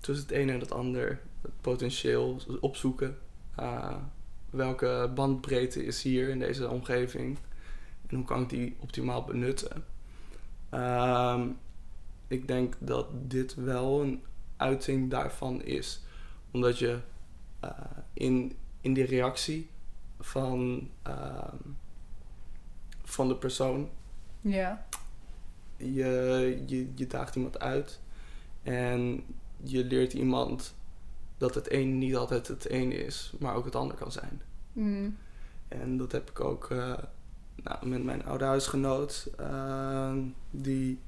[0.00, 1.20] tussen het een en het ander.
[1.42, 3.18] Het potentieel opzoeken.
[3.60, 3.96] Uh,
[4.50, 7.38] welke bandbreedte is hier in deze omgeving
[8.06, 9.84] en hoe kan ik die optimaal benutten.
[10.70, 11.48] Ehm,
[12.26, 14.22] ik denk dat dit wel een
[14.56, 16.02] uiting daarvan is,
[16.50, 16.98] omdat je
[17.64, 17.70] uh,
[18.12, 19.70] in, in die reactie
[20.20, 21.52] van, uh,
[23.04, 23.88] van de persoon.
[24.40, 24.86] Ja.
[25.76, 28.00] Je, je, je daagt iemand uit
[28.62, 29.24] en
[29.56, 30.74] je leert iemand
[31.38, 34.42] dat het een niet altijd het een is, maar ook het ander kan zijn.
[34.72, 35.16] Mm.
[35.68, 36.94] En dat heb ik ook uh,
[37.62, 40.12] nou, met mijn oude huisgenoot, uh,
[40.50, 40.98] die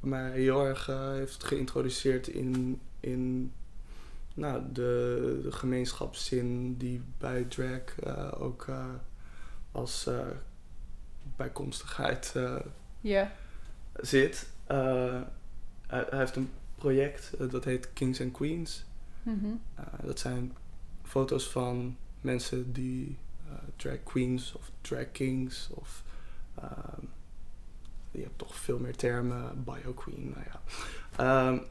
[0.00, 3.52] mij heel erg uh, heeft geïntroduceerd in, in
[4.34, 7.80] nou, de, de gemeenschapszin die bij drag
[8.38, 8.66] ook
[9.72, 10.08] als
[11.36, 12.34] bijkomstigheid
[13.00, 13.28] yeah.
[13.94, 14.48] zit.
[14.66, 15.24] Hij,
[15.86, 18.84] hij, heeft een project dat heet Kings and Queens.
[19.22, 19.60] Mm
[20.02, 20.56] dat zijn
[21.02, 26.02] foto's van mensen die uh, drag queens of drag kings of
[26.62, 27.08] um,
[28.10, 31.48] je hebt toch veel meer termen, bio queen, nou ja.
[31.48, 31.62] Um,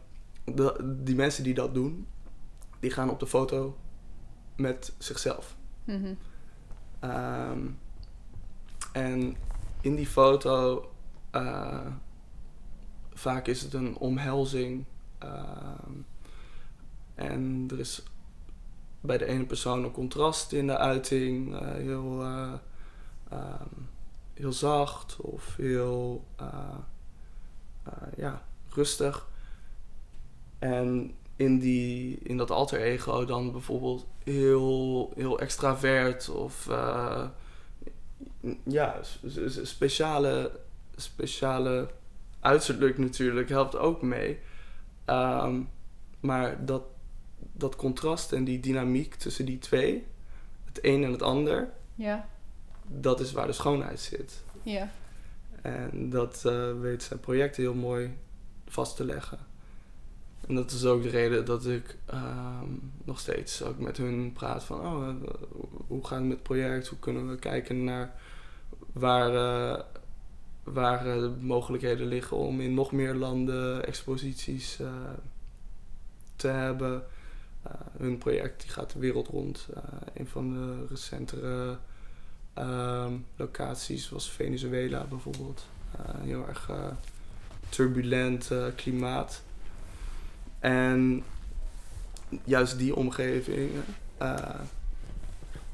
[0.55, 2.07] de, die mensen die dat doen,
[2.79, 3.77] die gaan op de foto
[4.55, 5.55] met zichzelf.
[5.83, 6.17] Mm -hmm.
[7.09, 7.79] um,
[8.91, 9.35] en
[9.83, 10.89] in die foto,
[11.31, 11.87] uh,
[13.13, 14.85] vaak is het een omhelzing.
[17.15, 18.03] en er is
[19.01, 22.53] bij de ene persoon een contrast in de uiting, uh, heel, uh,
[23.33, 23.89] um,
[24.33, 26.47] heel zacht of heel uh,
[28.15, 29.27] ja, rustig.
[30.59, 36.67] En in, die, in dat alter ego dan bijvoorbeeld heel, heel extravert of
[38.63, 38.99] ja,
[39.63, 40.59] speciale,
[40.95, 41.89] speciale
[42.39, 44.39] uiterlijk natuurlijk helpt ook mee.
[45.05, 45.69] Um,
[46.19, 46.83] maar dat
[47.53, 50.05] dat contrast en die dynamiek tussen die twee,
[50.65, 52.27] het een en het ander, Ja,
[52.87, 54.43] dat is waar de schoonheid zit.
[54.63, 54.89] ja.
[55.61, 58.17] En dat eh, weet zijn project heel mooi
[58.67, 59.39] vast te leggen.
[60.47, 62.69] En dat is ook de reden dat ik ehm,
[63.03, 64.79] nog steeds ook met hun praat van...
[64.79, 65.15] Oh, eh,
[65.87, 66.87] hoe gaat het met het project?
[66.87, 68.13] Hoe kunnen we kijken naar
[68.93, 69.83] waar, eh,
[70.63, 74.79] waar eh, de mogelijkheden liggen om in nog meer landen exposities
[76.35, 77.03] te hebben.
[77.97, 79.67] Hun project die gaat de wereld rond.
[80.13, 81.77] Een van de recentere
[82.53, 85.65] ehm, locaties was Venezuela bijvoorbeeld.
[86.17, 86.69] Heel erg
[87.69, 89.43] turbulent klimaat.
[90.63, 91.23] En
[92.43, 93.83] juist die omgevingen
[94.17, 94.59] eh,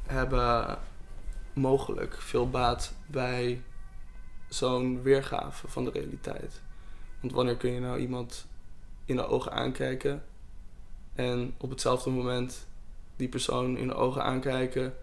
[0.06, 0.78] hebben
[1.54, 3.62] mogelijk veel baat bij
[4.48, 6.62] zo'n weergave van de realiteit.
[7.20, 8.46] Want wanneer kun je nou iemand
[9.06, 10.24] in de ogen aankijken
[11.16, 12.68] en op hetzelfde moment
[13.16, 14.94] die persoon in de ogen aankijken,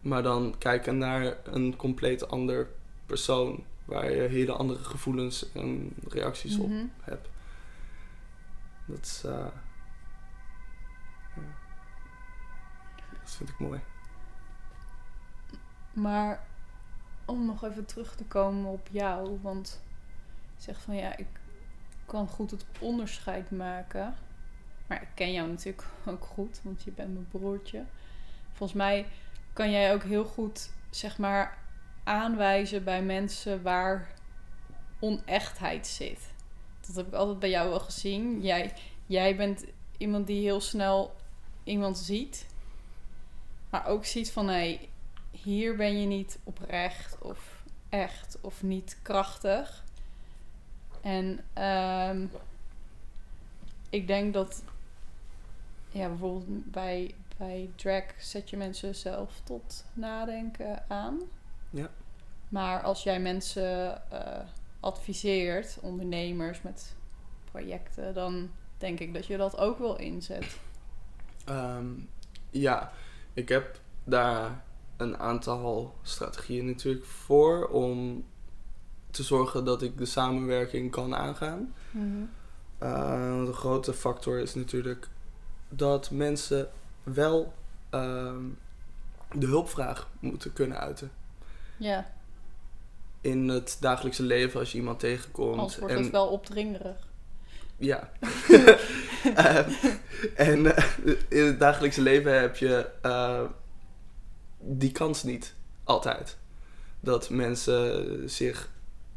[0.00, 2.68] maar dan kijken naar een compleet ander
[3.06, 6.84] persoon waar je hele andere gevoelens en reacties op Mhm.
[7.00, 7.28] hebt.
[8.90, 9.24] Dat is.
[9.24, 9.46] eh,
[13.24, 13.80] vind ik mooi.
[15.92, 16.40] Maar
[17.24, 19.82] om nog even terug te komen op jou, want
[20.56, 21.26] je zegt van ja, ik
[22.06, 24.14] kan goed het onderscheid maken.
[24.86, 27.84] Maar ik ken jou natuurlijk ook goed, want je bent mijn broertje.
[28.52, 29.06] Volgens mij
[29.52, 31.58] kan jij ook heel goed, zeg maar,
[32.04, 34.08] aanwijzen bij mensen waar
[34.98, 36.32] onechtheid zit.
[36.86, 38.40] Dat heb ik altijd bij jou wel gezien.
[38.42, 38.72] Jij,
[39.06, 39.64] jij bent
[39.96, 41.16] iemand die heel snel
[41.64, 42.46] iemand ziet,
[43.70, 44.88] maar ook ziet van hé, hey,
[45.30, 49.84] hier ben je niet oprecht of echt of niet krachtig.
[51.00, 52.26] En ehm,
[53.90, 54.62] ik denk dat,
[55.90, 61.20] ja, bijvoorbeeld bij, bij drag zet je mensen zelf tot nadenken aan.
[61.70, 61.90] Ja.
[62.48, 64.46] Maar als jij mensen eh,
[64.80, 66.94] adviseert, ondernemers met
[67.50, 70.58] projecten, dan denk ik dat je dat ook wel inzet.
[71.44, 71.86] Ehm,
[72.50, 72.92] ja,
[73.32, 74.64] ik heb daar
[74.96, 78.24] een aantal strategieën natuurlijk voor om
[79.10, 81.74] te zorgen dat ik de samenwerking kan aangaan.
[82.82, 85.08] Uh, de grote factor is natuurlijk
[85.68, 86.68] dat mensen
[87.02, 87.52] wel
[87.90, 88.44] ehm,
[89.32, 91.10] de hulpvraag moeten kunnen uiten.
[91.76, 92.10] Ja,
[93.20, 95.58] In het dagelijkse leven als je iemand tegenkomt.
[95.58, 97.08] anders wordt en, het wel opdringerig.
[97.76, 98.10] Ja.
[99.34, 99.70] Ehm,
[100.34, 100.84] en eh,
[101.28, 103.44] in het dagelijkse leven heb je eh,
[104.58, 105.54] die kans niet
[105.84, 106.36] altijd.
[107.00, 108.70] Dat mensen zich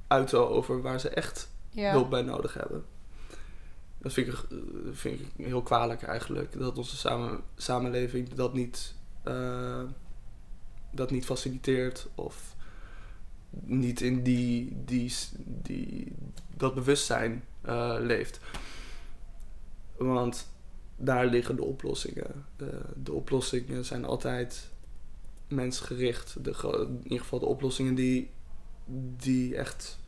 [0.08, 1.92] uiten over waar ze echt Ja.
[1.92, 2.86] hulp bij nodig hebben.
[3.98, 4.58] Dat vind ik, eh,
[4.92, 6.60] vind ik heel kwalijk eigenlijk.
[6.60, 8.94] Dat onze samen, samenleving dat niet,
[10.92, 12.53] dat niet faciliteert of
[13.62, 15.14] niet in die, die,
[15.46, 16.14] die,
[16.58, 18.40] dat bewustzijn eh, leeft.
[19.98, 20.52] Want
[20.96, 22.46] daar liggen de oplossingen.
[22.96, 24.70] De, oplossingen zijn altijd
[25.48, 26.44] mensgericht.
[26.44, 28.30] De, in ieder geval de oplossingen die,
[29.18, 30.00] die echt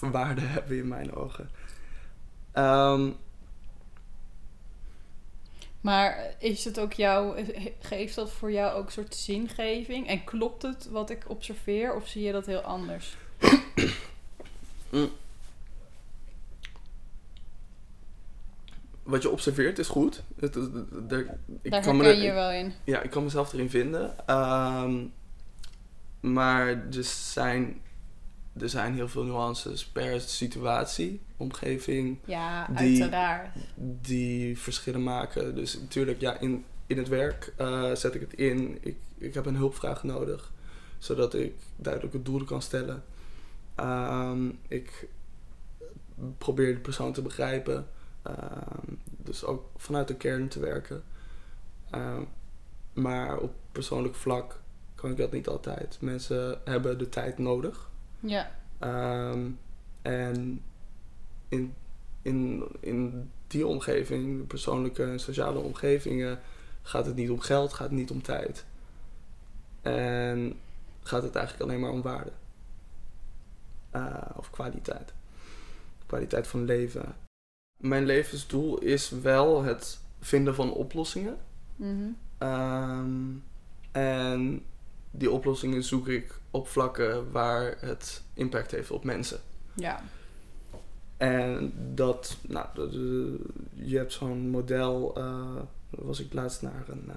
[0.00, 1.50] waarde hebben in mijn ogen.
[2.52, 3.10] Ehm,
[5.80, 7.44] Maar is het ook jou,
[7.80, 10.08] geeft dat voor jou ook een soort zingeving?
[10.08, 13.16] En klopt het wat ik observeer of zie je dat heel anders?
[19.02, 20.22] wat je observeert is goed.
[20.40, 22.72] Het, het- het- er- ik Daar kan me er- je wel in.
[22.84, 24.26] Ja, ik kan mezelf erin vinden.
[24.26, 25.04] Ehm,
[26.20, 27.80] maar er zijn,
[28.58, 33.56] er zijn heel veel nuances per situatie, omgeving, Ja, Die- uiteraard.
[34.00, 35.54] die verschillen maken.
[35.54, 38.78] Dus natuurlijk, ja, in, in het werk eh, zet ik het in.
[38.80, 40.52] Ik, ik heb een hulpvraag nodig,
[40.98, 43.02] zodat ik duidelijke doelen kan stellen.
[43.74, 45.08] Ehm, ik
[46.38, 47.86] probeer de persoon te begrijpen.
[48.22, 51.02] Ehm, dus ook vanuit de kern te werken.
[51.90, 52.22] Ehm,
[52.92, 54.60] maar op persoonlijk vlak
[54.94, 55.96] kan ik dat niet altijd.
[56.00, 57.89] Mensen hebben de tijd nodig.
[58.20, 58.50] Ja,
[58.80, 59.50] Ehm,
[60.02, 60.62] en
[61.48, 61.74] in,
[62.22, 66.40] in, in die omgeving, de persoonlijke en sociale omgevingen,
[66.82, 68.64] gaat het niet om geld, gaat het niet om tijd.
[69.82, 70.58] En
[71.02, 72.32] gaat het eigenlijk alleen maar om waarde.
[73.90, 75.12] Eh, of kwaliteit.
[76.06, 77.14] Kwaliteit van leven.
[77.76, 81.36] Mijn levensdoel is wel het vinden van oplossingen.
[81.76, 82.08] mhm.
[82.38, 83.32] Ehm,
[83.92, 84.64] en
[85.10, 89.40] die oplossingen zoek ik op vlakken waar het impact heeft op mensen.
[89.74, 90.02] ja.
[91.16, 92.66] En dat, nou,
[93.74, 95.56] je hebt zo'n model, eh,
[95.90, 97.16] was ik laatst naar een, eh,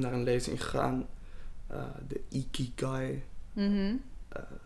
[0.00, 1.06] naar een lezing gegaan.
[1.66, 3.22] eh, de Ikigai.
[3.52, 3.94] Mhm.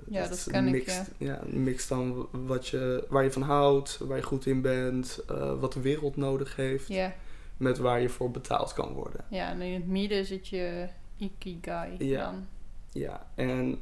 [0.08, 1.42] Ja, dat is ken een ik, ja.
[1.42, 5.20] een mix dan wat je, waar je van houdt, waar je goed in bent,
[5.60, 7.14] wat de wereld nodig heeft, Ja.
[7.56, 9.24] met waar je voor betaald kan worden.
[9.30, 10.88] ja, en in het midden zit je
[11.24, 12.24] Ikigai Ja.
[12.24, 12.46] dan.
[12.92, 13.78] Ja, en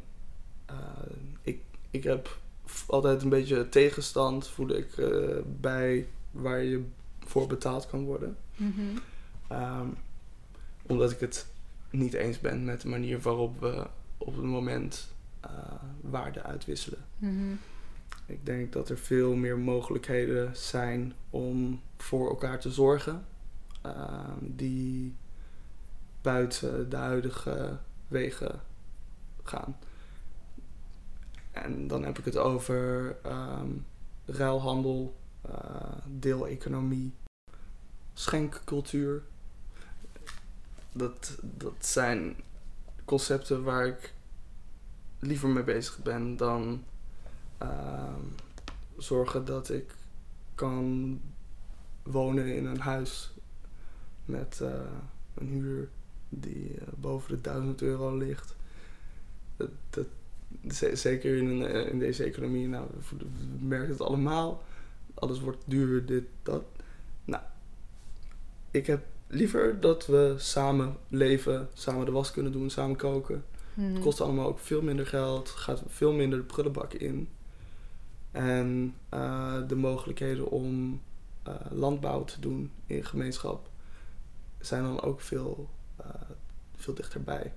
[0.66, 0.76] eh,
[1.43, 2.38] ik, ik heb
[2.86, 6.84] altijd een beetje tegenstand, voel ik, eh, bij waar je
[7.24, 8.36] voor betaald kan worden.
[8.57, 8.80] Mhm.
[9.49, 9.86] Ehm,
[10.82, 11.47] omdat ik het
[11.90, 13.86] niet eens ben met de manier waarop we
[14.18, 15.51] op het moment eh,
[16.01, 17.05] waarde uitwisselen.
[17.18, 17.53] Mhm.
[18.26, 23.24] Ik denk dat er veel meer mogelijkheden zijn om voor elkaar te zorgen.
[23.82, 25.14] ehm, die
[26.23, 28.61] buiten de huidige wegen
[29.43, 29.77] gaan.
[31.51, 33.70] En dan heb ik het over ehm,
[34.25, 37.14] ruilhandel, eh, deeleconomie,
[38.14, 39.23] schenkcultuur.
[40.93, 42.37] Dat, dat zijn
[43.05, 44.14] concepten waar ik
[45.18, 46.85] liever mee bezig ben dan
[47.59, 48.25] ehm,
[48.97, 49.95] zorgen dat ik
[50.55, 51.20] kan
[52.03, 53.33] wonen in een huis
[54.25, 54.81] met eh,
[55.35, 55.89] een huur
[56.35, 58.57] die eh, boven de 1000 euro ligt.
[59.57, 60.07] Dat, dat,
[60.74, 62.87] ze- zeker in, een, eh, in deze economie, nou,
[63.18, 63.26] we,
[63.66, 64.62] merken het allemaal.
[65.14, 66.62] Alles wordt duur, dit, dat.
[67.24, 67.43] Nou,
[68.70, 73.45] ik heb liever dat we samen leven, samen de was kunnen doen, samen koken.
[73.95, 77.28] Het kost allemaal ook veel minder geld, gaat veel minder de prullenbak in.
[78.30, 81.01] En eh, de mogelijkheden om
[81.70, 83.68] landbouw te doen in gemeenschap
[84.61, 85.68] zijn dan ook veel,
[86.76, 87.53] veel dichterbij.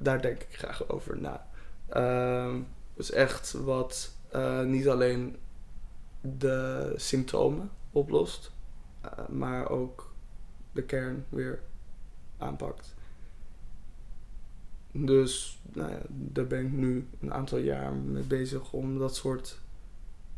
[0.00, 1.46] Daar denk ik graag over na.
[1.88, 2.60] Ehm
[2.94, 5.36] dus echt wat eh, niet alleen
[6.20, 8.52] de symptomen oplost,
[9.00, 10.12] eh, maar ook
[10.72, 11.60] de kern weer
[12.38, 12.94] aanpakt.
[14.92, 19.58] Dus nou ja, daar ben ik nu een aantal jaar mee bezig om dat soort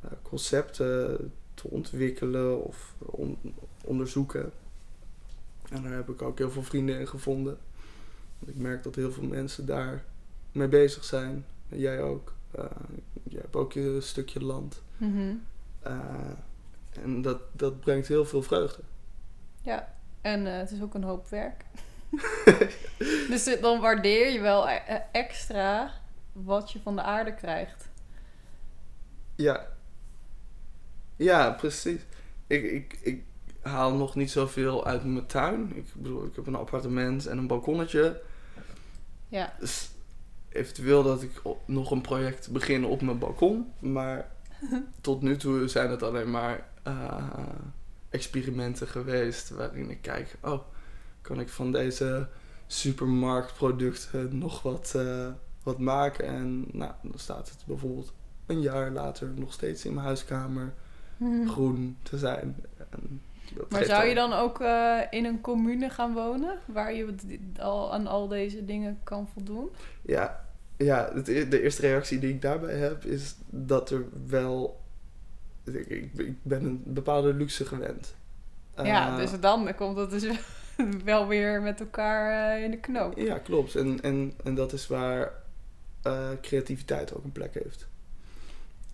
[0.00, 3.38] eh, concepten te ontwikkelen of on-
[3.84, 4.52] onderzoeken.
[5.70, 7.58] En daar heb ik ook heel veel vrienden in gevonden.
[8.46, 10.04] Ik merk dat heel veel mensen daar
[10.52, 11.44] mee bezig zijn.
[11.68, 12.34] En jij ook.
[12.50, 12.64] Eh,
[13.22, 14.82] jij hebt ook je stukje land.
[14.96, 15.34] Mhm.
[15.82, 16.30] Eh,
[17.02, 18.82] en dat, dat brengt heel veel vreugde.
[19.62, 21.64] Ja, en eh, het is ook een hoop werk.
[23.30, 25.92] dus dan waardeer je wel e- extra
[26.32, 27.88] wat je van de aarde krijgt.
[29.34, 29.66] Ja.
[31.16, 32.00] Ja, precies.
[32.46, 33.24] Ik, ik, ik
[33.66, 35.76] haal nog niet zoveel uit mijn tuin.
[35.76, 38.20] Ik bedoel, ik heb een appartement en een balkonnetje.
[39.28, 39.90] Ja, Dus
[40.48, 43.72] eventueel dat ik nog een project begin op mijn balkon.
[43.78, 44.30] Maar
[45.00, 47.28] tot nu toe zijn het alleen maar eh,
[48.10, 49.50] experimenten geweest.
[49.50, 50.60] Waarin ik kijk, oh,
[51.20, 52.28] kan ik van deze
[52.66, 55.28] supermarktproducten nog wat, eh,
[55.62, 56.26] wat maken?
[56.26, 58.12] En nou, dan staat het bijvoorbeeld
[58.46, 60.74] een jaar later nog steeds in mijn huiskamer
[61.52, 62.56] groen te zijn.
[62.90, 63.22] En
[63.54, 67.14] dat Maar zou je dan ook eh, in een commune gaan wonen waar je
[67.58, 69.70] al aan al deze dingen kan voldoen?
[70.02, 70.44] Ja,
[70.76, 74.80] ja het, e- de eerste reactie die ik daarbij heb is dat er wel.
[75.64, 75.86] Ik,
[76.16, 78.14] ik, ben een bepaalde luxe gewend.
[78.82, 80.26] ja, Eh, dus dan komt het dus
[81.04, 83.18] wel weer met elkaar eh, in de knoop.
[83.18, 83.74] Ja, klopt.
[83.74, 85.32] En, en, en dat is waar
[86.40, 87.86] creativiteit ook een plek heeft.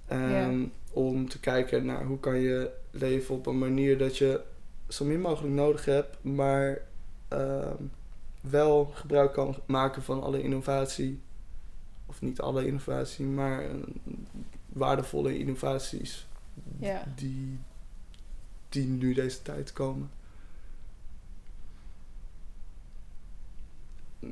[0.07, 4.41] En Om te kijken naar hoe kan je leven op een manier dat je
[4.89, 6.81] zo min mogelijk nodig hebt, maar
[7.29, 7.83] ehm,
[8.41, 11.21] wel gebruik kan maken van alle innovatie.
[12.07, 13.65] Of niet alle innovatie, maar
[14.69, 16.27] waardevolle innovaties
[16.79, 17.05] Ja.
[17.17, 17.59] die,
[18.69, 20.11] die nu deze tijd komen.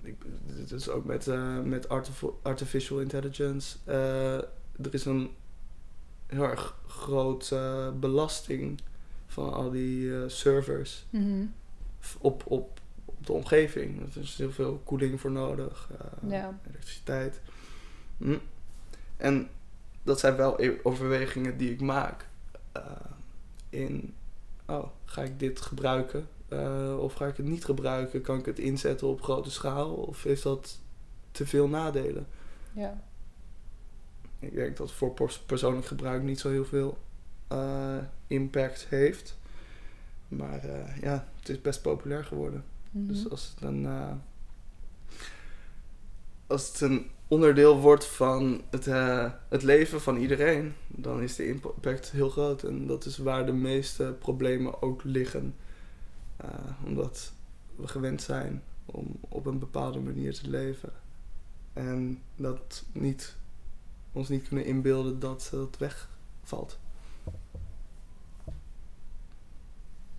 [0.02, 0.16] Ik,
[0.56, 3.76] dit is ook met, eh, met artif- artificial intelligence.
[3.84, 4.34] Eh,
[4.84, 5.30] er is een
[6.31, 8.81] heel erg grote belasting
[9.26, 11.45] van al die eh, servers Mhm.
[12.18, 14.14] op, op, op de omgeving.
[14.14, 16.59] Er is heel veel koeling voor nodig, eh, Ja.
[16.68, 17.41] elektriciteit.
[18.16, 18.37] Hm.
[19.16, 19.49] En
[20.03, 22.28] dat zijn wel e- overwegingen die ik maak.
[22.72, 22.83] eh,
[23.68, 24.14] in,
[24.66, 26.28] oh, ga ik dit gebruiken?
[26.49, 28.22] Eh, of ga ik het niet gebruiken?
[28.22, 29.93] Kan ik het inzetten op grote schaal?
[29.95, 30.78] Of heeft dat
[31.31, 32.26] te veel nadelen?
[32.72, 33.03] ja.
[34.41, 36.99] Ik denk dat voor pers- persoonlijk gebruik niet zo heel veel
[37.49, 39.38] eh, impact heeft.
[40.28, 42.64] Maar eh, ja, het is best populair geworden.
[42.91, 43.07] Mhm.
[43.07, 44.12] Dus als het een, eh,
[46.47, 48.84] als het een onderdeel wordt van het,
[49.49, 52.62] het leven van iedereen, dan is de impact heel groot.
[52.62, 55.55] En dat is waar de meeste problemen ook liggen.
[56.84, 57.32] Omdat
[57.76, 60.93] we gewend zijn om op een bepaalde manier te leven.
[61.72, 63.36] En dat niet,
[64.12, 66.78] ons niet kunnen inbeelden dat het wegvalt.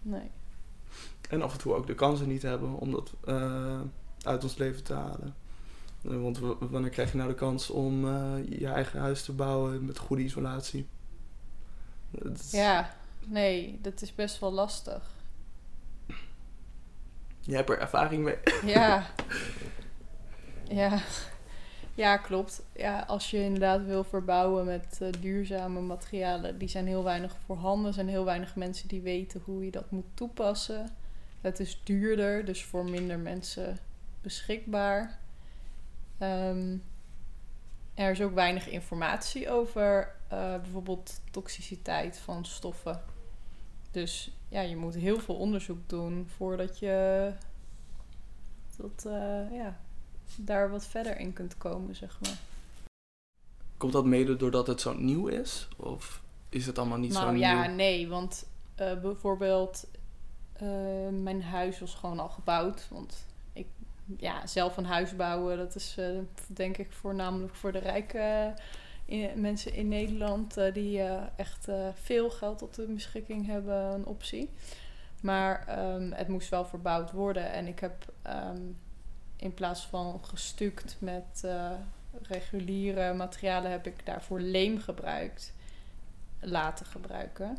[0.02, 0.30] Nee.
[1.30, 3.80] En af en toe ook de kansen niet hebben om dat eh,
[4.24, 5.36] uit ons leven te halen.
[6.04, 9.86] Eh, want wanneer krijg je nou de kans om eh, je eigen huis te bouwen
[9.86, 10.88] met goede isolatie?
[12.12, 12.94] Dat is- Ja,
[13.28, 15.04] nee, dat is best wel lastig.
[17.40, 18.38] Je hebt er ervaring mee.
[18.66, 19.06] Ja.
[20.68, 21.00] Ja.
[21.96, 22.64] Ja, klopt.
[22.76, 27.88] Ja, als je inderdaad wil verbouwen met eh, duurzame materialen, die zijn heel weinig voorhanden.
[27.88, 30.90] Er zijn heel weinig mensen die weten hoe je dat moet toepassen.
[31.42, 33.78] Het is duurder, dus voor minder mensen
[34.22, 35.20] beschikbaar.
[36.18, 36.78] Ehm,
[37.94, 43.02] er is ook weinig informatie over eh, bijvoorbeeld toxiciteit van stoffen.
[43.92, 47.32] Dus ja, je moet heel veel onderzoek doen voordat je
[48.78, 49.80] dat, eh, ja,
[50.40, 52.38] daar wat verder in kunt komen, zeg maar.
[53.78, 55.68] Komt dat mede doordat het zo nieuw is?
[55.78, 57.42] Of is het allemaal niet zo nou nieuw?
[57.42, 59.88] ja, nee, want eh, bijvoorbeeld
[60.54, 60.68] eh,
[61.12, 62.88] mijn huis was gewoon al gebouwd.
[62.90, 63.68] Want ik,
[64.18, 66.06] ja, zelf een huis bouwen, dat is eh,
[66.48, 68.54] denk ik voornamelijk voor de rijke
[69.06, 71.02] in- mensen in Nederland die
[71.36, 74.50] echt veel geld tot hun beschikking hebben, een optie.
[75.22, 78.62] Maar ehm, het moest wel verbouwd worden en ik heb ehm,
[79.42, 81.72] in plaats van gestuukt met eh,
[82.22, 85.54] reguliere materialen heb ik daarvoor leem gebruikt
[86.40, 87.58] laten gebruiken.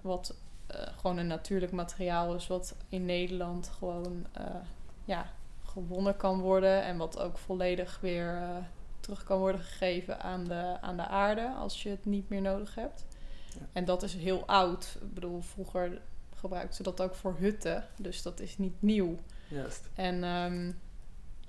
[0.00, 0.34] Wat
[0.66, 4.44] eh, gewoon een natuurlijk materiaal is, wat in Nederland gewoon eh,
[5.04, 5.32] ja,
[5.64, 6.82] gewonnen kan worden.
[6.82, 8.40] En wat ook volledig weer
[9.00, 12.74] terug kan worden gegeven aan de, aan de aarde als je het niet meer nodig
[12.74, 13.06] hebt.
[13.58, 13.66] Ja.
[13.72, 14.98] En dat is heel oud.
[15.00, 16.00] Ik bedoel, vroeger
[16.34, 17.84] gebruikten ze dat ook voor hutten.
[17.96, 19.18] Dus dat is niet nieuw.
[19.48, 19.88] Juist.
[19.94, 20.72] En ehm,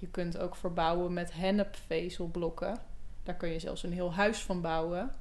[0.01, 2.77] je kunt ook verbouwen met hennepvezelblokken.
[3.23, 5.11] Daar kun je zelfs een heel huis van bouwen.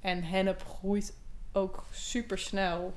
[0.00, 1.16] En hennep groeit
[1.52, 2.94] ook super snel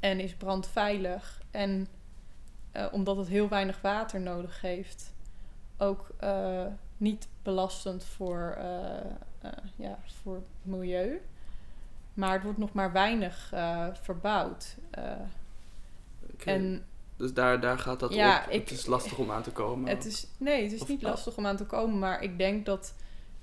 [0.00, 1.42] en is brandveilig.
[1.50, 1.88] En
[2.72, 5.14] eh, omdat het heel weinig water nodig heeft,
[5.76, 6.66] ook eh,
[6.96, 11.20] niet belastend voor, eh, ja, voor het milieu.
[12.14, 13.52] Maar het wordt nog maar weinig
[13.92, 14.76] verbouwd.
[16.44, 16.84] En
[17.18, 18.52] Dus daar, daar gaat dat Ja, op.
[18.52, 19.88] ik- het is lastig om aan te komen.
[19.88, 22.66] Het is, nee, het is Of niet lastig om aan te komen, maar ik denk
[22.66, 22.94] dat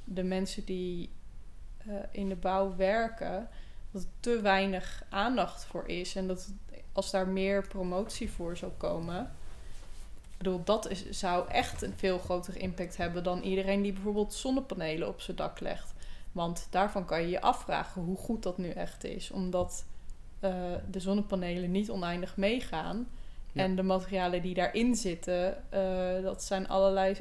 [0.04, 1.10] de mensen die
[1.78, 3.50] eh, in de bouw werken,
[3.92, 6.16] dat er te weinig aandacht voor is.
[6.16, 6.52] En dat
[6.92, 9.22] als daar meer promotie voor zou komen.
[10.32, 14.34] Ik bedoel, dat is, zou echt een veel grotere impact hebben dan iedereen die bijvoorbeeld
[14.34, 15.94] zonnepanelen op zijn dak legt.
[16.32, 19.32] Want daarvan kan je je afvragen hoe goed dat nu echt is.
[19.32, 19.86] Omdat
[20.40, 20.54] eh,
[20.92, 23.08] de zonnepanelen niet oneindig meegaan.
[23.56, 23.64] Ja.
[23.64, 27.16] En de materialen die daarin zitten, eh, dat zijn allerlei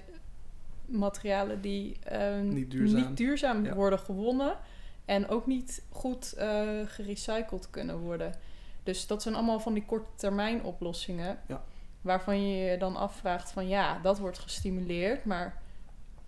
[0.86, 3.00] materialen die eh, Niet duurzaam.
[3.00, 3.74] niet duurzaam Ja.
[3.74, 4.56] worden gewonnen.
[5.04, 8.34] En ook niet goed eh, gerecycled kunnen worden.
[8.82, 11.38] Dus dat zijn allemaal van die korte termijn oplossingen.
[11.48, 11.62] Ja.
[12.00, 15.24] Waarvan je je dan afvraagt van ja, dat wordt gestimuleerd.
[15.24, 15.62] Maar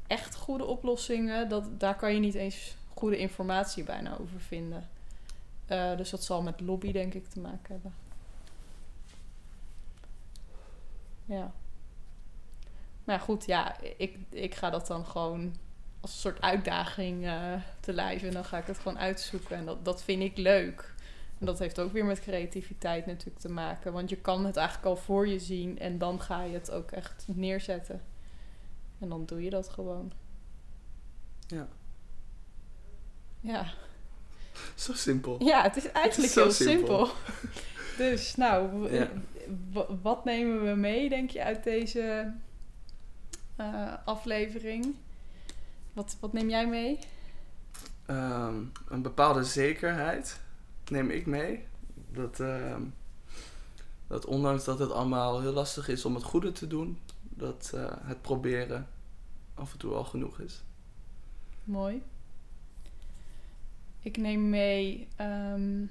[0.06, 4.88] echt goede oplossingen, dat, daar kan je niet eens goede informatie bijna over vinden.
[5.66, 7.94] Eh, dus dat zal met lobby denk ik te maken hebben.
[11.26, 11.52] Ja.
[13.04, 15.54] Maar goed, ja, ik, ik ga dat dan gewoon
[16.00, 18.22] als een soort uitdaging eh, te lijf.
[18.22, 19.56] En dan ga ik het gewoon uitzoeken.
[19.56, 20.94] En dat, dat vind ik leuk.
[21.38, 23.92] En dat heeft ook weer met creativiteit natuurlijk te maken.
[23.92, 25.78] Want je kan het eigenlijk al voor je zien.
[25.78, 28.02] En dan ga je het ook echt neerzetten.
[28.98, 30.12] En dan doe je dat gewoon.
[31.46, 31.68] Ja.
[33.40, 33.66] Ja,
[34.74, 35.42] Zo simpel.
[35.44, 37.06] ja het is eigenlijk zo heel simpel.
[37.06, 37.14] simpel.
[37.96, 39.08] dus nou, Ja.
[40.02, 42.32] wat nemen we mee, denk je, uit deze
[43.56, 44.94] eh, aflevering?
[45.92, 46.98] Wat, wat neem jij mee?
[48.06, 48.54] Ehm,
[48.88, 50.40] een bepaalde zekerheid
[50.90, 51.64] neem ik mee.
[52.12, 52.82] Dat, ehm,
[54.06, 57.92] dat ondanks dat het allemaal heel lastig is om het goede te doen, dat eh,
[58.02, 58.86] het proberen
[59.54, 60.62] af en toe al genoeg is.
[61.64, 62.02] Mooi.
[64.00, 65.84] Ik neem mee ehm,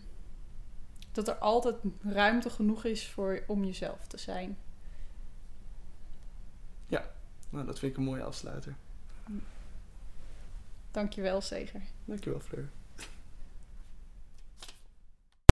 [1.16, 4.58] dat er altijd ruimte genoeg is voor, om jezelf te zijn.
[7.56, 8.76] Nou, dat vind ik een mooie afsluiter.
[10.92, 11.82] Dankjewel, Zeger.
[12.06, 12.70] Dankjewel, Fleur.